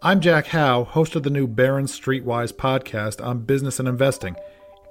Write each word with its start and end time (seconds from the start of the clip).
I'm 0.00 0.20
Jack 0.20 0.46
Howe, 0.46 0.84
host 0.84 1.16
of 1.16 1.24
the 1.24 1.30
new 1.30 1.48
Barron's 1.48 1.98
Streetwise 1.98 2.52
podcast 2.52 3.20
on 3.20 3.40
business 3.40 3.80
and 3.80 3.88
investing. 3.88 4.36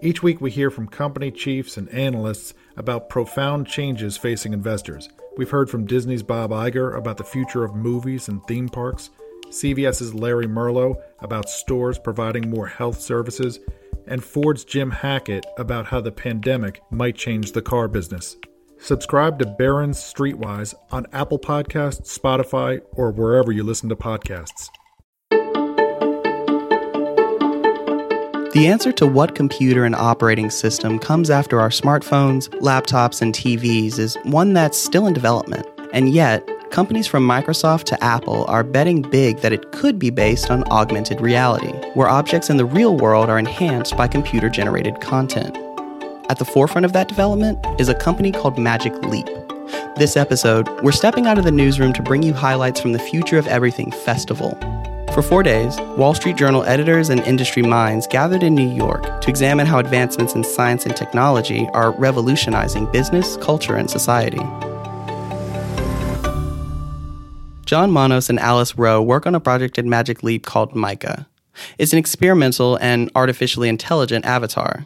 Each 0.02 0.22
week, 0.22 0.42
we 0.42 0.52
hear 0.52 0.70
from 0.70 0.90
company 0.90 1.32
chiefs 1.32 1.78
and 1.78 1.88
analysts 1.92 2.54
about 2.76 3.08
profound 3.08 3.68
changes 3.68 4.18
facing 4.18 4.52
investors. 4.52 5.08
We've 5.38 5.50
heard 5.50 5.70
from 5.70 5.86
Disney's 5.86 6.24
Bob 6.24 6.50
Iger 6.52 6.98
about 6.98 7.16
the 7.16 7.24
future 7.24 7.64
of 7.64 7.74
movies 7.74 8.28
and 8.28 8.46
theme 8.48 8.68
parks, 8.68 9.10
CVS's 9.46 10.14
Larry 10.14 10.46
Merlo 10.46 11.02
about 11.20 11.48
stores 11.50 11.98
providing 11.98 12.50
more 12.50 12.68
health 12.68 13.00
services, 13.00 13.62
and 14.08 14.22
Ford's 14.22 14.66
Jim 14.66 14.92
Hackett 14.92 15.46
about 15.58 15.86
how 15.86 16.02
the 16.02 16.12
pandemic 16.12 16.82
might 16.92 17.16
change 17.16 17.54
the 17.54 17.62
car 17.62 17.88
business. 17.88 18.36
Subscribe 18.78 19.40
to 19.40 19.46
Barron's 19.46 20.00
Streetwise 20.00 20.76
on 20.92 21.08
Apple 21.14 21.40
Podcasts, 21.40 22.20
Spotify, 22.20 22.82
or 22.92 23.12
wherever 23.12 23.54
you 23.54 23.64
listen 23.64 23.88
to 23.88 23.96
podcasts. 23.96 24.68
The 28.58 28.66
answer 28.66 28.92
to 28.94 29.06
what 29.06 29.36
computer 29.36 29.86
and 29.86 29.94
operating 29.94 30.50
system 30.50 30.98
comes 30.98 31.30
after 31.30 31.60
our 31.60 31.70
smartphones, 31.70 32.50
laptops, 32.60 33.22
and 33.22 33.32
TVs 33.32 34.00
is 34.00 34.18
one 34.24 34.54
that's 34.54 34.80
still 34.80 35.06
in 35.06 35.14
development. 35.14 35.68
And 35.94 36.10
yet, 36.10 36.44
companies 36.72 37.06
from 37.06 37.22
Microsoft 37.22 37.84
to 37.84 38.04
Apple 38.04 38.46
are 38.46 38.64
betting 38.64 39.04
big 39.04 39.42
that 39.42 39.54
it 39.54 39.72
could 39.74 40.00
be 40.00 40.10
based 40.10 40.50
on 40.50 40.64
augmented 40.72 41.22
reality, 41.22 41.72
where 41.94 42.10
objects 42.10 42.50
in 42.50 42.58
the 42.58 42.66
real 42.66 42.98
world 42.98 43.30
are 43.30 43.38
enhanced 43.38 43.96
by 43.96 44.08
computer 44.08 44.50
generated 44.50 45.02
content. 45.02 45.56
At 46.32 46.40
the 46.40 46.46
forefront 46.46 46.86
of 46.86 46.94
that 46.94 47.10
development 47.10 47.64
is 47.80 47.90
a 47.90 47.94
company 47.94 48.32
called 48.32 48.58
Magic 48.58 48.94
Leap. 49.04 49.28
This 49.98 50.18
episode, 50.18 50.68
we're 50.82 50.94
stepping 50.94 51.28
out 51.28 51.38
of 51.38 51.44
the 51.44 51.52
newsroom 51.52 51.94
to 51.94 52.02
bring 52.02 52.24
you 52.24 52.34
highlights 52.34 52.82
from 52.82 52.94
the 52.94 53.00
Future 53.00 53.38
of 53.38 53.46
Everything 53.46 53.92
Festival, 53.92 54.58
for 55.18 55.24
four 55.24 55.42
days, 55.42 55.76
Wall 55.98 56.14
Street 56.14 56.36
Journal 56.36 56.64
editors 56.66 57.10
and 57.10 57.22
industry 57.22 57.64
minds 57.64 58.06
gathered 58.06 58.44
in 58.44 58.54
New 58.54 58.72
York 58.72 59.20
to 59.22 59.32
examine 59.32 59.66
how 59.66 59.80
advancements 59.80 60.36
in 60.36 60.44
science 60.44 60.86
and 60.86 60.96
technology 60.96 61.68
are 61.74 61.90
revolutionizing 61.94 62.86
business, 62.92 63.36
culture, 63.38 63.76
and 63.76 63.90
society. 63.90 64.38
John 67.66 67.90
Monos 67.90 68.30
and 68.30 68.40
Alice 68.40 68.78
Rowe 68.78 69.02
work 69.02 69.26
on 69.26 69.34
a 69.34 69.40
project 69.40 69.80
at 69.80 69.86
Magic 69.86 70.22
Leap 70.22 70.46
called 70.46 70.76
Mica. 70.76 71.28
It's 71.80 71.94
an 71.94 71.98
experimental 71.98 72.76
and 72.76 73.10
artificially 73.16 73.70
intelligent 73.70 74.24
avatar. 74.24 74.86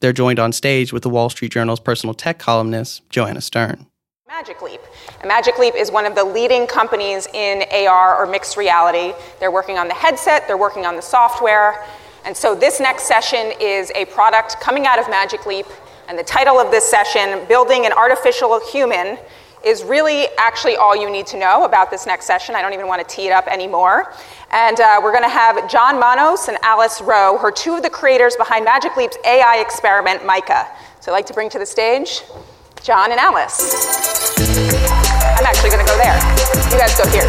They're 0.00 0.12
joined 0.12 0.38
on 0.38 0.52
stage 0.52 0.92
with 0.92 1.04
the 1.04 1.08
Wall 1.08 1.30
Street 1.30 1.52
Journal's 1.52 1.80
personal 1.80 2.12
tech 2.12 2.38
columnist, 2.38 3.08
Joanna 3.08 3.40
Stern. 3.40 3.86
Magic 4.28 4.60
Leap. 4.60 4.80
And 5.20 5.28
Magic 5.28 5.58
Leap 5.58 5.74
is 5.74 5.90
one 5.90 6.06
of 6.06 6.14
the 6.14 6.24
leading 6.24 6.66
companies 6.66 7.26
in 7.34 7.64
AR 7.70 8.16
or 8.16 8.26
mixed 8.26 8.56
reality. 8.56 9.12
They're 9.38 9.50
working 9.50 9.78
on 9.78 9.88
the 9.88 9.94
headset, 9.94 10.46
they're 10.46 10.56
working 10.56 10.86
on 10.86 10.96
the 10.96 11.02
software. 11.02 11.84
And 12.24 12.36
so 12.36 12.54
this 12.54 12.80
next 12.80 13.04
session 13.04 13.52
is 13.60 13.90
a 13.94 14.04
product 14.06 14.60
coming 14.60 14.86
out 14.86 14.98
of 14.98 15.08
Magic 15.08 15.46
Leap. 15.46 15.66
And 16.08 16.18
the 16.18 16.24
title 16.24 16.58
of 16.58 16.70
this 16.70 16.84
session, 16.84 17.46
Building 17.48 17.86
an 17.86 17.92
Artificial 17.92 18.60
Human, 18.70 19.18
is 19.64 19.84
really 19.84 20.26
actually 20.38 20.76
all 20.76 20.96
you 20.96 21.10
need 21.10 21.26
to 21.26 21.38
know 21.38 21.64
about 21.64 21.90
this 21.90 22.06
next 22.06 22.26
session. 22.26 22.54
I 22.54 22.62
don't 22.62 22.72
even 22.72 22.86
want 22.86 23.06
to 23.06 23.14
tee 23.14 23.26
it 23.26 23.32
up 23.32 23.46
anymore. 23.46 24.12
And 24.50 24.80
uh, 24.80 25.00
we're 25.02 25.12
going 25.12 25.24
to 25.24 25.28
have 25.28 25.70
John 25.70 26.00
Monos 26.00 26.48
and 26.48 26.56
Alice 26.62 27.00
Rowe, 27.00 27.36
who 27.38 27.46
are 27.46 27.52
two 27.52 27.74
of 27.74 27.82
the 27.82 27.90
creators 27.90 28.36
behind 28.36 28.64
Magic 28.64 28.96
Leap's 28.96 29.18
AI 29.24 29.58
experiment, 29.58 30.24
MICA. 30.26 30.66
So 31.00 31.12
I'd 31.12 31.14
like 31.14 31.26
to 31.26 31.34
bring 31.34 31.50
to 31.50 31.58
the 31.58 31.66
stage 31.66 32.22
John 32.82 33.10
and 33.10 33.20
Alice. 33.20 34.38
I'm 34.38 35.44
actually 35.44 35.68
going 35.68 35.84
to 35.84 35.92
go 35.92 35.98
there. 35.98 36.16
You 36.70 36.78
guys 36.78 36.96
go 36.96 37.06
here. 37.10 37.28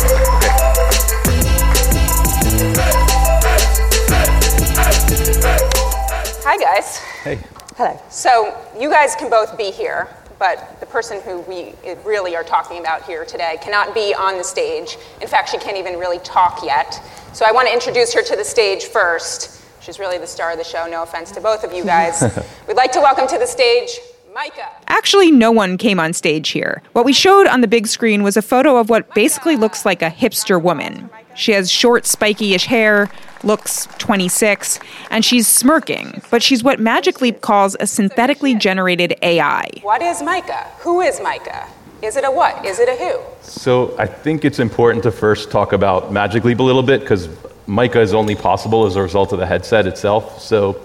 Hi, 6.43 6.57
guys. 6.57 6.99
Hey. 7.23 7.39
Hello. 7.75 7.99
So, 8.09 8.57
you 8.79 8.89
guys 8.89 9.13
can 9.15 9.29
both 9.29 9.57
be 9.57 9.71
here, 9.71 10.07
but 10.39 10.79
the 10.79 10.85
person 10.85 11.19
who 11.21 11.41
we 11.41 11.73
really 12.05 12.33
are 12.37 12.45
talking 12.45 12.79
about 12.79 13.03
here 13.03 13.25
today 13.25 13.57
cannot 13.61 13.93
be 13.93 14.13
on 14.13 14.37
the 14.37 14.43
stage. 14.45 14.97
In 15.21 15.27
fact, 15.27 15.49
she 15.49 15.57
can't 15.57 15.77
even 15.77 15.99
really 15.99 16.19
talk 16.19 16.63
yet. 16.63 16.93
So, 17.33 17.45
I 17.45 17.51
want 17.51 17.67
to 17.67 17.73
introduce 17.73 18.13
her 18.13 18.23
to 18.23 18.37
the 18.37 18.45
stage 18.45 18.85
first. 18.85 19.61
She's 19.81 19.99
really 19.99 20.17
the 20.17 20.27
star 20.27 20.51
of 20.53 20.57
the 20.57 20.63
show, 20.63 20.87
no 20.89 21.03
offense 21.03 21.29
to 21.31 21.41
both 21.41 21.65
of 21.65 21.73
you 21.73 21.83
guys. 21.83 22.21
We'd 22.67 22.77
like 22.77 22.93
to 22.93 22.99
welcome 22.99 23.27
to 23.27 23.37
the 23.37 23.47
stage 23.47 23.99
MICA. 24.33 24.65
Actually, 24.87 25.29
no 25.29 25.51
one 25.51 25.77
came 25.77 25.99
on 25.99 26.13
stage 26.13 26.49
here. 26.49 26.81
What 26.93 27.03
we 27.03 27.11
showed 27.11 27.47
on 27.47 27.59
the 27.59 27.67
big 27.67 27.85
screen 27.85 28.23
was 28.23 28.37
a 28.37 28.41
photo 28.41 28.77
of 28.77 28.89
what 28.89 29.13
basically 29.13 29.57
looks 29.57 29.85
like 29.85 30.01
a 30.01 30.09
hipster 30.09 30.61
woman. 30.61 31.09
She 31.35 31.51
has 31.51 31.69
short, 31.69 32.05
spiky 32.05 32.53
ish 32.53 32.65
hair, 32.65 33.09
looks 33.43 33.87
26, 33.97 34.79
and 35.09 35.25
she's 35.25 35.47
smirking, 35.47 36.21
but 36.31 36.41
she's 36.41 36.63
what 36.63 36.79
Magic 36.79 37.19
Leap 37.19 37.41
calls 37.41 37.75
a 37.81 37.87
synthetically 37.87 38.55
generated 38.55 39.15
AI. 39.21 39.67
What 39.81 40.01
is 40.01 40.21
Mica? 40.21 40.63
Who 40.79 41.01
is 41.01 41.19
Mica? 41.19 41.67
Is 42.01 42.15
it 42.15 42.23
a 42.23 42.31
what? 42.31 42.65
Is 42.65 42.79
it 42.79 42.87
a 42.87 42.95
who? 42.95 43.19
So 43.41 43.93
I 43.97 44.05
think 44.05 44.45
it's 44.45 44.59
important 44.59 45.03
to 45.03 45.11
first 45.11 45.51
talk 45.51 45.73
about 45.73 46.13
Magic 46.13 46.45
Leap 46.45 46.59
a 46.59 46.63
little 46.63 46.83
bit 46.83 47.01
because 47.01 47.27
Mica 47.67 47.99
is 47.99 48.13
only 48.13 48.35
possible 48.35 48.85
as 48.85 48.95
a 48.95 49.01
result 49.01 49.33
of 49.33 49.39
the 49.39 49.45
headset 49.45 49.87
itself. 49.87 50.41
So 50.41 50.81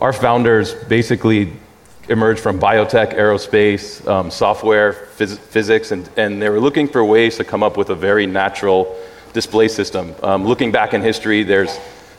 our 0.00 0.12
founders 0.12 0.74
basically 0.84 1.52
emerged 2.08 2.40
from 2.40 2.58
biotech, 2.58 3.14
aerospace, 3.14 4.06
um, 4.06 4.30
software, 4.30 4.92
phys- 5.16 5.38
physics, 5.38 5.90
and, 5.90 6.08
and 6.16 6.40
they 6.40 6.48
were 6.48 6.60
looking 6.60 6.86
for 6.86 7.04
ways 7.04 7.36
to 7.36 7.44
come 7.44 7.62
up 7.62 7.76
with 7.76 7.90
a 7.90 7.94
very 7.94 8.26
natural 8.26 8.96
display 9.32 9.68
system. 9.68 10.14
Um, 10.22 10.44
looking 10.44 10.70
back 10.70 10.94
in 10.94 11.02
history, 11.02 11.42
there's, 11.42 11.78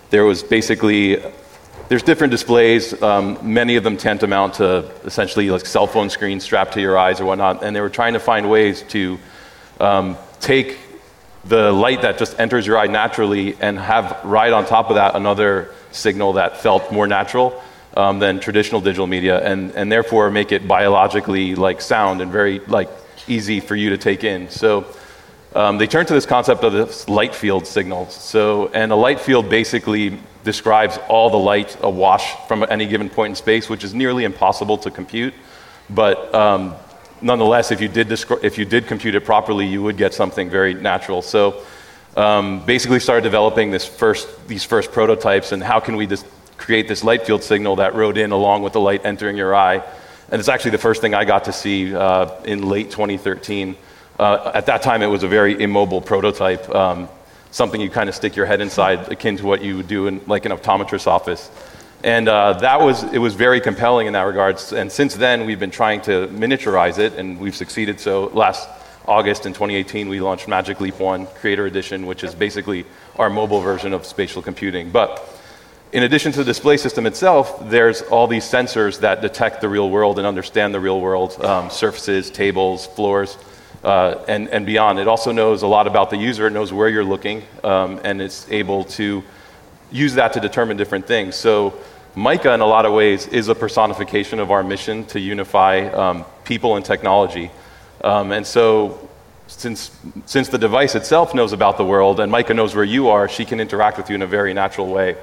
there 0.09 0.25
was 0.25 0.43
basically 0.43 1.21
there's 1.87 2.03
different 2.03 2.31
displays. 2.31 2.99
Um, 3.01 3.37
many 3.41 3.75
of 3.75 3.83
them 3.83 3.95
tantamount 3.95 4.55
to 4.55 4.91
essentially 5.03 5.51
like 5.51 5.65
cell 5.65 5.85
phone 5.85 6.09
screens 6.09 6.43
strapped 6.43 6.73
to 6.73 6.81
your 6.81 6.97
eyes 6.97 7.21
or 7.21 7.25
whatnot, 7.25 7.63
and 7.63 7.75
they 7.75 7.81
were 7.81 7.91
trying 7.91 8.13
to 8.13 8.19
find 8.19 8.49
ways 8.49 8.81
to 8.89 9.19
um, 9.79 10.17
take 10.39 10.79
the 11.45 11.71
light 11.71 12.01
that 12.01 12.17
just 12.17 12.39
enters 12.39 12.65
your 12.65 12.79
eye 12.79 12.87
naturally 12.87 13.55
and 13.61 13.77
have 13.77 14.19
right 14.23 14.51
on 14.51 14.65
top 14.65 14.89
of 14.89 14.95
that 14.95 15.15
another 15.15 15.71
signal 15.91 16.33
that 16.33 16.57
felt 16.57 16.91
more 16.91 17.05
natural 17.05 17.61
um, 17.95 18.19
than 18.19 18.39
traditional 18.39 18.81
digital 18.81 19.07
media, 19.07 19.39
and, 19.39 19.71
and 19.71 19.91
therefore 19.91 20.29
make 20.29 20.51
it 20.51 20.67
biologically 20.67 21.55
like 21.55 21.81
sound 21.81 22.21
and 22.21 22.31
very 22.31 22.59
like 22.59 22.89
easy 23.27 23.59
for 23.59 23.75
you 23.75 23.89
to 23.91 23.97
take 23.97 24.23
in. 24.23 24.49
So 24.49 24.85
um, 25.53 25.77
they 25.77 25.87
turned 25.87 26.07
to 26.09 26.13
this 26.13 26.25
concept 26.25 26.63
of 26.63 26.73
this 26.73 27.07
light 27.07 27.33
field 27.33 27.65
signals. 27.65 28.13
So 28.13 28.67
and 28.73 28.91
a 28.91 28.95
light 28.95 29.19
field 29.19 29.49
basically 29.49 30.19
describes 30.43 30.99
all 31.07 31.29
the 31.29 31.37
light 31.37 31.77
awash 31.81 32.35
from 32.47 32.65
any 32.69 32.85
given 32.85 33.09
point 33.09 33.31
in 33.31 33.35
space, 33.35 33.69
which 33.69 33.83
is 33.83 33.93
nearly 33.93 34.25
impossible 34.25 34.77
to 34.79 34.91
compute. 34.91 35.33
But 35.89 36.33
um, 36.35 36.75
nonetheless, 37.21 37.71
if 37.71 37.79
you 37.79 37.87
did 37.87 38.09
descri- 38.09 38.43
if 38.43 38.57
you 38.57 38.65
did 38.65 38.87
compute 38.87 39.15
it 39.15 39.23
properly, 39.23 39.65
you 39.65 39.81
would 39.81 39.97
get 39.97 40.13
something 40.13 40.49
very 40.49 40.73
natural. 40.73 41.21
So. 41.21 41.63
Um, 42.17 42.65
basically 42.65 43.01
started 43.01 43.23
developing 43.23 43.71
this 43.71 43.85
first, 43.85 44.47
these 44.47 44.63
first 44.63 44.93
prototypes 44.93 45.51
and 45.51 45.61
how 45.61 45.81
can 45.81 45.97
we 45.97 46.07
just 46.07 46.25
create 46.57 46.87
this 46.87 47.03
light 47.03 47.25
field 47.25 47.43
signal 47.43 47.77
that 47.77 47.95
rode 47.95 48.17
in 48.17 48.31
along 48.31 48.63
with 48.63 48.73
the 48.73 48.79
light 48.79 49.05
entering 49.05 49.37
your 49.37 49.55
eye. 49.55 49.83
And 50.31 50.39
it's 50.39 50.49
actually 50.49 50.71
the 50.71 50.79
first 50.79 51.01
thing 51.01 51.13
I 51.13 51.25
got 51.25 51.45
to 51.45 51.53
see 51.53 51.95
uh, 51.95 52.29
in 52.43 52.67
late 52.67 52.91
2013. 52.91 53.75
Uh, 54.17 54.51
at 54.53 54.65
that 54.67 54.81
time, 54.81 55.01
it 55.01 55.07
was 55.07 55.23
a 55.23 55.27
very 55.27 55.61
immobile 55.61 56.01
prototype, 56.01 56.67
um, 56.73 57.09
something 57.51 57.79
you 57.79 57.89
kind 57.89 58.09
of 58.09 58.15
stick 58.15 58.35
your 58.35 58.45
head 58.45 58.61
inside, 58.61 59.11
akin 59.11 59.37
to 59.37 59.45
what 59.45 59.61
you 59.61 59.77
would 59.77 59.87
do 59.87 60.07
in 60.07 60.21
like 60.25 60.45
an 60.45 60.51
optometrist's 60.51 61.07
office. 61.07 61.51
And 62.03 62.27
uh, 62.27 62.53
that 62.53 62.81
was, 62.81 63.03
it 63.03 63.17
was 63.17 63.33
very 63.33 63.59
compelling 63.59 64.07
in 64.07 64.13
that 64.13 64.23
regard. 64.23 64.61
And 64.73 64.91
since 64.91 65.15
then, 65.15 65.45
we've 65.45 65.59
been 65.59 65.71
trying 65.71 66.01
to 66.01 66.27
miniaturize 66.27 66.97
it, 66.97 67.13
and 67.13 67.39
we've 67.39 67.55
succeeded. 67.55 67.99
So 67.99 68.25
last 68.27 68.69
August 69.07 69.45
in 69.45 69.53
2018, 69.53 70.09
we 70.09 70.21
launched 70.21 70.47
Magic 70.47 70.79
Leap 70.79 70.99
1 70.99 71.27
Creator 71.27 71.65
Edition, 71.65 72.05
which 72.05 72.23
is 72.23 72.33
basically 72.33 72.85
our 73.17 73.29
mobile 73.29 73.59
version 73.59 73.93
of 73.93 74.05
spatial 74.05 74.41
computing. 74.41 74.91
But 74.91 75.34
in 75.95 76.03
addition 76.03 76.33
to 76.33 76.39
the 76.39 76.43
display 76.43 76.75
system 76.75 77.05
itself, 77.05 77.57
there's 77.69 78.01
all 78.01 78.27
these 78.27 78.43
sensors 78.43 78.99
that 78.99 79.21
detect 79.21 79.61
the 79.61 79.69
real 79.69 79.89
world 79.89 80.17
and 80.17 80.27
understand 80.27 80.73
the 80.73 80.79
real 80.79 80.99
world 80.99 81.41
um, 81.41 81.69
surfaces, 81.69 82.29
tables, 82.29 82.85
floors, 82.85 83.37
uh, 83.81 84.21
and, 84.27 84.49
and 84.49 84.65
beyond. 84.65 84.99
It 84.99 85.07
also 85.07 85.31
knows 85.31 85.61
a 85.61 85.67
lot 85.67 85.87
about 85.87 86.09
the 86.09 86.17
user, 86.17 86.47
it 86.47 86.51
knows 86.51 86.73
where 86.73 86.89
you're 86.89 87.05
looking, 87.05 87.43
um, 87.63 88.01
and 88.03 88.21
it's 88.21 88.45
able 88.51 88.83
to 88.99 89.23
use 89.89 90.15
that 90.15 90.33
to 90.33 90.41
determine 90.41 90.75
different 90.75 91.07
things. 91.07 91.37
So, 91.37 91.73
MICA, 92.17 92.53
in 92.53 92.59
a 92.59 92.65
lot 92.65 92.85
of 92.85 92.91
ways, 92.91 93.27
is 93.27 93.47
a 93.47 93.55
personification 93.55 94.41
of 94.41 94.51
our 94.51 94.63
mission 94.63 95.05
to 95.05 95.19
unify 95.21 95.87
um, 95.87 96.25
people 96.43 96.75
and 96.75 96.83
technology. 96.83 97.51
Um, 98.03 98.33
and 98.33 98.45
so, 98.45 99.07
since, 99.47 99.97
since 100.25 100.49
the 100.49 100.57
device 100.57 100.93
itself 100.95 101.33
knows 101.33 101.53
about 101.53 101.77
the 101.77 101.85
world 101.85 102.19
and 102.19 102.29
MICA 102.29 102.53
knows 102.53 102.75
where 102.75 102.83
you 102.83 103.07
are, 103.07 103.29
she 103.29 103.45
can 103.45 103.61
interact 103.61 103.97
with 103.97 104.09
you 104.09 104.15
in 104.15 104.23
a 104.23 104.27
very 104.27 104.53
natural 104.53 104.87
way. 104.87 105.15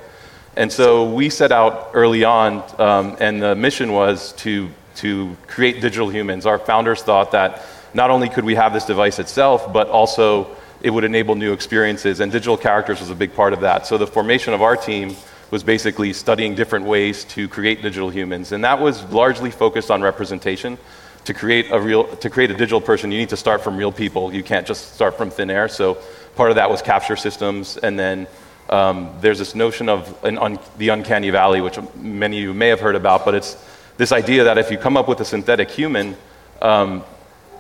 And 0.56 0.70
so 0.70 1.10
we 1.10 1.31
set 1.31 1.50
out 1.50 1.90
early 1.94 2.25
on, 2.25 2.62
um, 2.78 3.16
and 3.20 3.43
the 3.43 3.54
mission 3.54 3.93
was 3.93 4.32
to, 4.34 4.69
to 4.96 5.34
create 5.46 5.81
digital 5.81 6.10
humans. 6.10 6.44
Our 6.44 6.58
founders 6.58 7.02
thought 7.02 7.32
that 7.32 7.64
not 7.94 8.10
only 8.10 8.28
could 8.28 8.44
we 8.44 8.54
have 8.54 8.72
this 8.75 8.84
device 8.84 9.19
itself, 9.19 9.72
but 9.72 9.88
also 9.88 10.54
it 10.82 10.90
would 10.90 11.04
enable 11.04 11.37
new 11.37 11.52
experiences, 11.52 12.20
and 12.20 12.31
digital 12.31 12.56
characters 12.56 13.00
was 13.00 13.08
a 13.08 13.14
big 13.14 13.34
part 13.34 13.52
of 13.52 13.60
that. 13.60 13.87
So 13.87 13.96
the 13.96 14.06
formation 14.06 14.52
of 14.52 14.60
our 14.60 14.76
team 14.76 15.16
was 15.50 15.62
basically 15.62 16.12
studying 16.12 16.54
different 16.54 16.84
ways 16.84 17.25
to 17.25 17.49
create 17.49 17.82
digital 17.82 18.10
humans, 18.10 18.52
and 18.52 18.64
that 18.64 18.81
was 18.81 19.04
largely 19.10 19.50
focused 19.50 19.90
on 19.90 20.02
representation. 20.02 20.78
To 21.26 21.34
create 21.34 21.70
a 21.70 21.78
real, 21.78 22.04
to 22.16 22.28
create 22.28 22.50
a 22.50 22.54
digital 22.54 22.81
person, 22.81 23.12
you 23.12 23.19
need 23.19 23.28
to 23.28 23.37
start 23.37 23.62
from 23.62 23.76
real 23.76 23.93
people. 23.93 24.34
You 24.34 24.43
can't 24.43 24.66
just 24.66 24.94
start 24.94 25.16
from 25.16 25.31
thin 25.31 25.50
air. 25.50 25.69
So 25.69 25.99
part 26.34 26.50
of 26.50 26.56
that 26.56 26.69
was 26.69 26.82
capture 26.82 27.14
systems, 27.14 27.76
and 27.76 27.96
then 27.96 28.26
um, 28.69 29.11
there's 29.20 29.38
this 29.38 29.55
notion 29.55 29.88
of 29.88 30.25
un, 30.25 30.59
the 30.79 30.88
uncanny 30.91 31.31
valley, 31.31 31.61
which 31.61 31.79
many 31.97 32.38
of 32.38 32.43
you 32.43 32.55
may 32.55 32.69
have 32.69 32.81
heard 32.81 32.97
about, 32.97 33.25
but 33.25 33.35
it's 33.35 33.56
this 33.97 34.12
idea 34.12 34.44
that 34.44 34.59
if 34.59 34.70
you 34.70 34.79
come 34.79 34.97
up 34.97 35.09
with 35.09 35.20
a 35.20 35.25
synthetic 35.25 35.70
human, 35.70 36.17
um, 36.61 37.05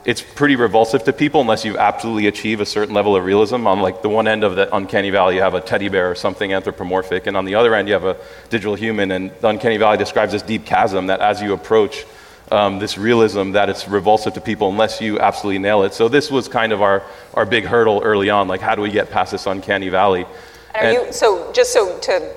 it's 0.04 0.22
pretty 0.22 0.56
revulsive 0.56 1.04
to 1.04 1.12
people 1.12 1.40
unless 1.40 1.64
you 1.64 1.78
absolutely 1.78 2.26
achieve 2.26 2.60
a 2.60 2.66
certain 2.66 2.94
level 2.94 3.14
of 3.14 3.24
realism. 3.24 3.66
On 3.66 3.80
like 3.80 4.02
the 4.02 4.08
one 4.08 4.26
end 4.26 4.42
of 4.42 4.56
the 4.56 4.74
uncanny 4.74 5.10
valley, 5.10 5.36
you 5.36 5.42
have 5.42 5.54
a 5.54 5.60
teddy 5.60 5.88
bear 5.88 6.10
or 6.10 6.14
something 6.14 6.52
anthropomorphic, 6.52 7.26
and 7.26 7.36
on 7.36 7.44
the 7.44 7.54
other 7.54 7.74
end, 7.74 7.88
you 7.88 7.94
have 7.94 8.04
a 8.04 8.16
digital 8.50 8.74
human. 8.74 9.12
And 9.12 9.30
the 9.40 9.48
uncanny 9.48 9.76
valley 9.76 9.98
describes 9.98 10.32
this 10.32 10.42
deep 10.42 10.66
chasm 10.66 11.06
that 11.06 11.20
as 11.20 11.40
you 11.40 11.52
approach 11.52 12.04
um, 12.50 12.80
this 12.80 12.98
realism, 12.98 13.52
that 13.52 13.68
it's 13.68 13.86
revulsive 13.88 14.34
to 14.34 14.40
people 14.40 14.68
unless 14.68 15.00
you 15.00 15.20
absolutely 15.20 15.58
nail 15.58 15.84
it. 15.84 15.94
So 15.94 16.08
this 16.08 16.30
was 16.30 16.48
kind 16.48 16.72
of 16.72 16.82
our, 16.82 17.02
our 17.34 17.46
big 17.46 17.64
hurdle 17.64 18.00
early 18.02 18.28
on. 18.28 18.48
Like, 18.48 18.60
how 18.60 18.74
do 18.74 18.82
we 18.82 18.90
get 18.90 19.10
past 19.10 19.30
this 19.30 19.46
uncanny 19.46 19.88
valley? 19.88 20.26
And 20.74 20.86
are 20.86 20.92
you, 20.92 21.12
so 21.12 21.52
just 21.52 21.72
so 21.72 21.98
to 22.00 22.34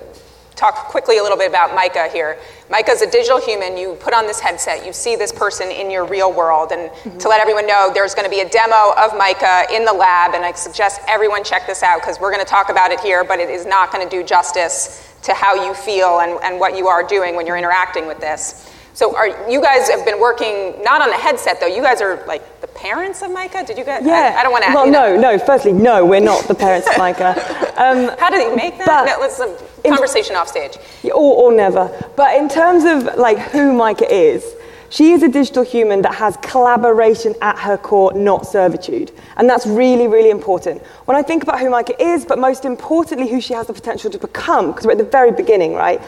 talk 0.56 0.76
quickly 0.88 1.18
a 1.18 1.24
little 1.24 1.38
bit 1.38 1.50
about 1.50 1.76
Mica 1.76 2.08
here. 2.10 2.38
Mica's 2.70 3.02
a 3.02 3.10
digital 3.10 3.40
human. 3.40 3.78
You 3.78 3.96
put 3.96 4.14
on 4.14 4.26
this 4.26 4.40
headset, 4.40 4.86
you 4.86 4.94
see 4.94 5.16
this 5.16 5.32
person 5.32 5.70
in 5.70 5.92
your 5.92 6.06
real 6.06 6.32
world. 6.32 6.72
And 6.72 6.90
mm-hmm. 6.90 7.18
to 7.18 7.28
let 7.28 7.42
everyone 7.42 7.68
know, 7.68 7.92
there's 7.94 8.16
going 8.16 8.26
to 8.26 8.30
be 8.30 8.42
a 8.42 8.50
demo 8.50 8.94
of 8.98 9.18
Mica 9.18 9.66
in 9.72 9.86
the 9.86 9.94
lab, 9.94 10.34
and 10.34 10.44
I 10.44 10.54
suggest 10.54 11.02
everyone 11.08 11.44
check 11.44 11.68
this 11.68 11.84
out 11.84 12.02
because 12.02 12.20
we're 12.20 12.32
going 12.32 12.44
to 12.44 12.50
talk 12.50 12.70
about 12.70 12.92
it 12.92 13.00
here, 13.02 13.24
but 13.24 13.40
it 13.40 13.50
is 13.50 13.66
not 13.66 13.92
going 13.92 14.08
to 14.08 14.10
do 14.10 14.24
justice 14.24 15.14
to 15.24 15.34
how 15.34 15.56
you 15.56 15.74
feel 15.74 16.20
and, 16.20 16.40
and 16.44 16.60
what 16.60 16.78
you 16.78 16.88
are 16.88 17.04
doing 17.04 17.36
when 17.36 17.46
you're 17.46 17.58
interacting 17.58 18.08
with 18.08 18.20
this. 18.20 18.72
So 18.96 19.14
are 19.14 19.28
you 19.52 19.62
guys 19.62 19.90
have 19.90 20.06
been 20.06 20.22
working 20.22 20.82
not 20.82 21.02
on 21.02 21.10
the 21.10 21.18
headset 21.18 21.60
though? 21.60 21.68
You 21.68 21.82
guys 21.82 22.00
are 22.00 22.26
like 22.28 22.62
the 22.62 22.68
parents 22.68 23.22
of 23.22 23.30
Mica. 23.30 23.62
Did 23.66 23.78
you 23.78 23.84
guys? 23.84 24.06
Yeah. 24.06 24.34
I, 24.38 24.40
I 24.40 24.44
don't 24.44 24.54
want 24.54 24.64
to. 24.64 24.74
Well, 24.74 24.90
no, 24.90 25.20
no. 25.20 25.38
Firstly, 25.38 25.74
no, 25.74 26.06
we're 26.06 26.22
not 26.22 26.48
the 26.48 26.56
parents 26.56 26.88
of 26.90 26.98
Mica. 26.98 27.36
Um, 27.76 28.18
How 28.20 28.30
did 28.30 28.50
he 28.50 28.56
make 28.56 28.78
that? 28.78 29.06
No, 29.06 29.18
let's 29.20 29.38
um, 29.38 29.54
conversation 29.84 30.38
off 30.38 30.48
stage. 30.48 30.78
Or, 31.04 31.12
or 31.12 31.52
never. 31.52 31.92
But 32.16 32.38
in 32.38 32.48
terms 32.48 32.86
of 32.86 33.18
like 33.18 33.38
who 33.38 33.74
Mica 33.74 34.10
is, 34.10 34.46
she 34.90 35.12
is 35.12 35.24
a 35.24 35.28
digital 35.28 35.62
human 35.62 36.02
that 36.04 36.16
has 36.16 36.38
collaboration 36.38 37.36
at 37.42 37.60
her 37.60 37.78
core, 37.78 38.14
not 38.14 38.48
servitude. 38.48 39.12
And 39.36 39.50
that's 39.50 39.68
really, 39.68 40.08
really 40.08 40.30
important. 40.30 40.82
When 41.04 41.18
I 41.18 41.22
think 41.22 41.44
about 41.44 41.60
who 41.60 41.70
Mica 41.70 42.02
is, 42.02 42.24
but 42.24 42.40
most 42.40 42.64
importantly, 42.64 43.28
who 43.28 43.42
she 43.42 43.54
has 43.54 43.68
the 43.68 43.74
potential 43.74 44.10
to 44.10 44.18
become, 44.18 44.68
because 44.68 44.86
we're 44.86 44.94
at 44.94 44.98
the 44.98 45.04
very 45.04 45.34
beginning, 45.34 45.74
right? 45.74 46.02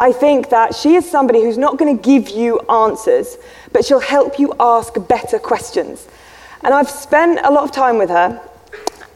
I 0.00 0.12
think 0.12 0.48
that 0.48 0.74
she 0.74 0.94
is 0.94 1.08
somebody 1.08 1.42
who's 1.42 1.58
not 1.58 1.76
going 1.76 1.94
to 1.94 2.02
give 2.02 2.30
you 2.30 2.58
answers, 2.70 3.36
but 3.70 3.84
she'll 3.84 4.00
help 4.00 4.38
you 4.38 4.54
ask 4.58 4.94
better 5.08 5.38
questions. 5.38 6.08
And 6.62 6.72
I've 6.72 6.88
spent 6.88 7.38
a 7.44 7.50
lot 7.50 7.64
of 7.64 7.70
time 7.70 7.98
with 7.98 8.08
her. 8.08 8.40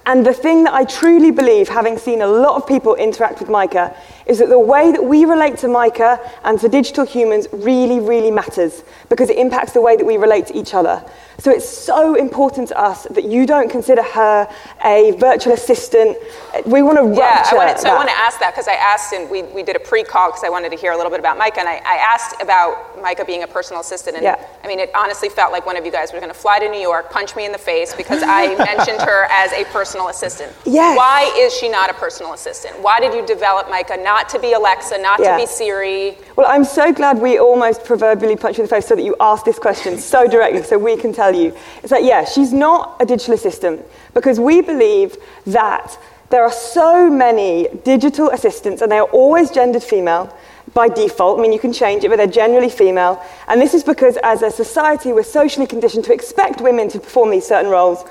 And 0.06 0.24
the 0.24 0.34
thing 0.34 0.64
that 0.64 0.74
I 0.74 0.84
truly 0.84 1.30
believe, 1.30 1.68
having 1.68 1.96
seen 1.96 2.20
a 2.20 2.26
lot 2.26 2.56
of 2.56 2.66
people 2.68 2.94
interact 2.94 3.40
with 3.40 3.48
Mica, 3.48 3.96
is 4.26 4.38
that 4.38 4.48
the 4.48 4.58
way 4.58 4.92
that 4.92 5.02
we 5.02 5.24
relate 5.24 5.56
to 5.58 5.68
Mica 5.68 6.20
and 6.44 6.60
to 6.60 6.68
digital 6.68 7.06
humans 7.06 7.46
really, 7.52 8.00
really 8.00 8.30
matters 8.30 8.84
because 9.08 9.30
it 9.30 9.38
impacts 9.38 9.72
the 9.72 9.80
way 9.80 9.96
that 9.96 10.04
we 10.04 10.16
relate 10.16 10.46
to 10.46 10.56
each 10.56 10.74
other. 10.74 11.02
So 11.38 11.50
it's 11.50 11.68
so 11.68 12.14
important 12.14 12.68
to 12.68 12.78
us 12.78 13.04
that 13.10 13.24
you 13.24 13.44
don't 13.46 13.70
consider 13.70 14.02
her 14.02 14.48
a 14.84 15.12
virtual 15.18 15.52
assistant. 15.54 16.16
We 16.64 16.82
want 16.82 16.98
to 16.98 17.18
yeah, 17.18 17.46
I 17.50 17.54
wanted, 17.54 17.78
so 17.78 17.84
that. 17.84 17.92
I 17.92 17.96
want 17.96 18.08
to 18.08 18.16
ask 18.16 18.38
that 18.40 18.52
because 18.52 18.68
I 18.68 18.74
asked, 18.74 19.12
and 19.12 19.28
we, 19.30 19.42
we 19.42 19.62
did 19.62 19.74
a 19.74 19.80
pre-call 19.80 20.30
because 20.30 20.44
I 20.44 20.48
wanted 20.48 20.70
to 20.70 20.76
hear 20.76 20.92
a 20.92 20.96
little 20.96 21.10
bit 21.10 21.20
about 21.20 21.36
Mica, 21.36 21.60
and 21.60 21.68
I, 21.68 21.76
I 21.84 21.96
asked 21.96 22.40
about 22.40 23.02
Mica 23.02 23.24
being 23.24 23.42
a 23.42 23.46
personal 23.46 23.80
assistant, 23.80 24.16
and 24.16 24.24
Yeah. 24.24 24.46
I 24.62 24.68
mean, 24.68 24.78
it 24.78 24.90
honestly 24.94 25.28
felt 25.28 25.50
like 25.50 25.66
one 25.66 25.76
of 25.76 25.84
you 25.84 25.92
guys 25.92 26.12
were 26.12 26.20
going 26.20 26.32
to 26.32 26.38
fly 26.38 26.58
to 26.58 26.68
New 26.68 26.80
York, 26.80 27.10
punch 27.10 27.34
me 27.36 27.46
in 27.46 27.52
the 27.52 27.58
face 27.58 27.94
because 27.94 28.22
I 28.24 28.54
mentioned 28.76 29.02
her 29.02 29.24
as 29.30 29.52
a 29.52 29.64
personal 29.66 29.93
assistant. 30.02 30.52
Yes. 30.64 30.96
Why 30.96 31.32
is 31.38 31.54
she 31.54 31.68
not 31.68 31.88
a 31.90 31.94
personal 31.94 32.32
assistant? 32.32 32.78
Why 32.80 33.00
did 33.00 33.14
you 33.14 33.24
develop 33.26 33.70
Mica 33.70 33.96
not 33.96 34.28
to 34.30 34.38
be 34.38 34.52
Alexa, 34.52 34.98
not 34.98 35.20
Yeah. 35.20 35.32
to 35.36 35.42
be 35.42 35.46
Siri? 35.46 36.18
Well, 36.36 36.46
I'm 36.48 36.64
so 36.64 36.92
glad 36.92 37.20
we 37.20 37.38
almost 37.38 37.84
proverbially 37.84 38.36
punched 38.36 38.58
you 38.58 38.64
in 38.64 38.68
the 38.68 38.74
face 38.74 38.86
so 38.86 38.94
that 38.96 39.02
you 39.02 39.16
asked 39.20 39.44
this 39.44 39.58
question 39.58 39.98
so 39.98 40.26
directly 40.26 40.62
so 40.62 40.76
we 40.78 40.96
can 40.96 41.12
tell 41.12 41.34
you. 41.34 41.54
It's 41.82 41.92
like, 41.92 42.04
yeah, 42.04 42.24
she's 42.24 42.52
not 42.52 42.96
a 43.00 43.06
digital 43.06 43.34
assistant 43.34 43.82
because 44.12 44.38
we 44.40 44.60
believe 44.60 45.16
that 45.46 45.96
there 46.30 46.42
are 46.42 46.52
so 46.52 47.08
many 47.08 47.68
digital 47.84 48.30
assistants 48.30 48.82
and 48.82 48.90
they 48.90 48.98
are 48.98 49.08
always 49.12 49.50
gendered 49.50 49.82
female 49.84 50.34
by 50.72 50.88
default. 50.88 51.38
I 51.38 51.42
mean, 51.42 51.52
you 51.52 51.58
can 51.60 51.72
change 51.72 52.02
it, 52.02 52.08
but 52.08 52.16
they're 52.16 52.26
generally 52.26 52.70
female. 52.70 53.22
And 53.46 53.60
this 53.60 53.74
is 53.74 53.84
because 53.84 54.16
as 54.24 54.42
a 54.42 54.50
society, 54.50 55.12
we're 55.12 55.22
socially 55.22 55.66
conditioned 55.66 56.04
to 56.06 56.12
expect 56.12 56.60
women 56.60 56.88
to 56.88 56.98
perform 56.98 57.30
these 57.30 57.46
certain 57.46 57.70
roles. 57.70 58.02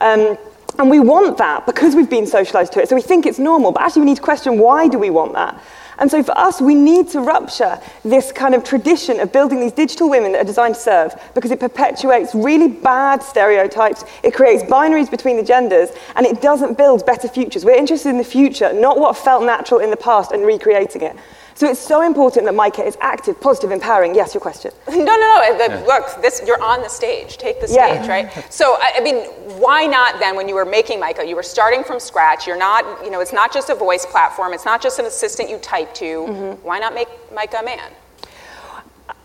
Um, 0.00 0.36
and 0.78 0.90
we 0.90 1.00
want 1.00 1.38
that 1.38 1.66
because 1.66 1.94
we've 1.94 2.10
been 2.10 2.26
socialized 2.26 2.72
to 2.72 2.80
it. 2.80 2.88
So 2.88 2.94
we 2.94 3.02
think 3.02 3.26
it's 3.26 3.38
normal, 3.38 3.72
but 3.72 3.82
actually 3.82 4.02
we 4.02 4.06
need 4.06 4.16
to 4.16 4.22
question 4.22 4.58
why 4.58 4.88
do 4.88 4.98
we 4.98 5.10
want 5.10 5.34
that? 5.34 5.60
And 6.00 6.10
so 6.10 6.22
for 6.22 6.36
us, 6.36 6.62
we 6.62 6.74
need 6.74 7.08
to 7.10 7.20
rupture 7.20 7.78
this 8.04 8.32
kind 8.32 8.54
of 8.54 8.64
tradition 8.64 9.20
of 9.20 9.32
building 9.32 9.60
these 9.60 9.72
digital 9.72 10.08
women 10.08 10.32
that 10.32 10.40
are 10.40 10.44
designed 10.44 10.74
to 10.74 10.80
serve 10.80 11.14
because 11.34 11.50
it 11.50 11.60
perpetuates 11.60 12.34
really 12.34 12.68
bad 12.68 13.22
stereotypes, 13.22 14.04
it 14.24 14.32
creates 14.32 14.62
binaries 14.62 15.10
between 15.10 15.36
the 15.36 15.42
genders, 15.42 15.90
and 16.16 16.24
it 16.24 16.40
doesn't 16.40 16.78
build 16.78 17.04
better 17.04 17.28
futures. 17.28 17.66
We're 17.66 17.76
interested 17.76 18.08
in 18.08 18.16
the 18.16 18.24
future, 18.24 18.72
not 18.72 18.98
what 18.98 19.14
felt 19.18 19.44
natural 19.44 19.80
in 19.80 19.90
the 19.90 19.96
past 19.96 20.32
and 20.32 20.46
recreating 20.46 21.02
it. 21.02 21.16
So 21.54 21.68
it's 21.68 21.80
so 21.80 22.02
important 22.02 22.46
that 22.46 22.54
Mica 22.54 22.82
is 22.84 22.96
active, 23.00 23.40
positive, 23.40 23.70
empowering. 23.70 24.14
Yes, 24.14 24.34
your 24.34 24.40
question. 24.40 24.70
No, 24.88 25.04
no, 25.04 25.04
no. 25.06 25.58
The, 25.58 25.84
Look, 25.86 26.22
this 26.22 26.42
you're 26.46 26.62
on 26.62 26.82
the 26.82 26.88
stage. 26.88 27.36
Take 27.38 27.60
the 27.60 27.68
stage, 27.68 27.76
Yeah. 27.76 28.06
right? 28.08 28.52
So, 28.52 28.76
I, 28.80 28.92
I 28.96 29.00
mean, 29.00 29.24
why 29.58 29.86
not 29.86 30.18
then? 30.20 30.36
When 30.36 30.48
you 30.48 30.54
were 30.54 30.64
making 30.64 31.00
Mica, 31.00 31.26
you 31.26 31.36
were 31.36 31.42
starting 31.42 31.82
from 31.84 31.98
scratch. 32.00 32.46
You're 32.46 32.58
not, 32.58 32.84
you 33.04 33.10
know, 33.10 33.20
it's 33.20 33.32
not 33.32 33.52
just 33.52 33.70
a 33.70 33.74
voice 33.74 34.06
platform. 34.06 34.52
It's 34.52 34.64
not 34.64 34.80
just 34.82 34.98
an 34.98 35.06
assistant 35.06 35.50
you 35.50 35.58
type 35.58 35.92
to. 35.94 36.04
Mm-hmm. 36.04 36.66
Why 36.66 36.78
not 36.78 36.94
make 36.94 37.08
Mica 37.34 37.58
a 37.58 37.64
man? 37.64 37.90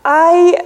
I 0.04 0.60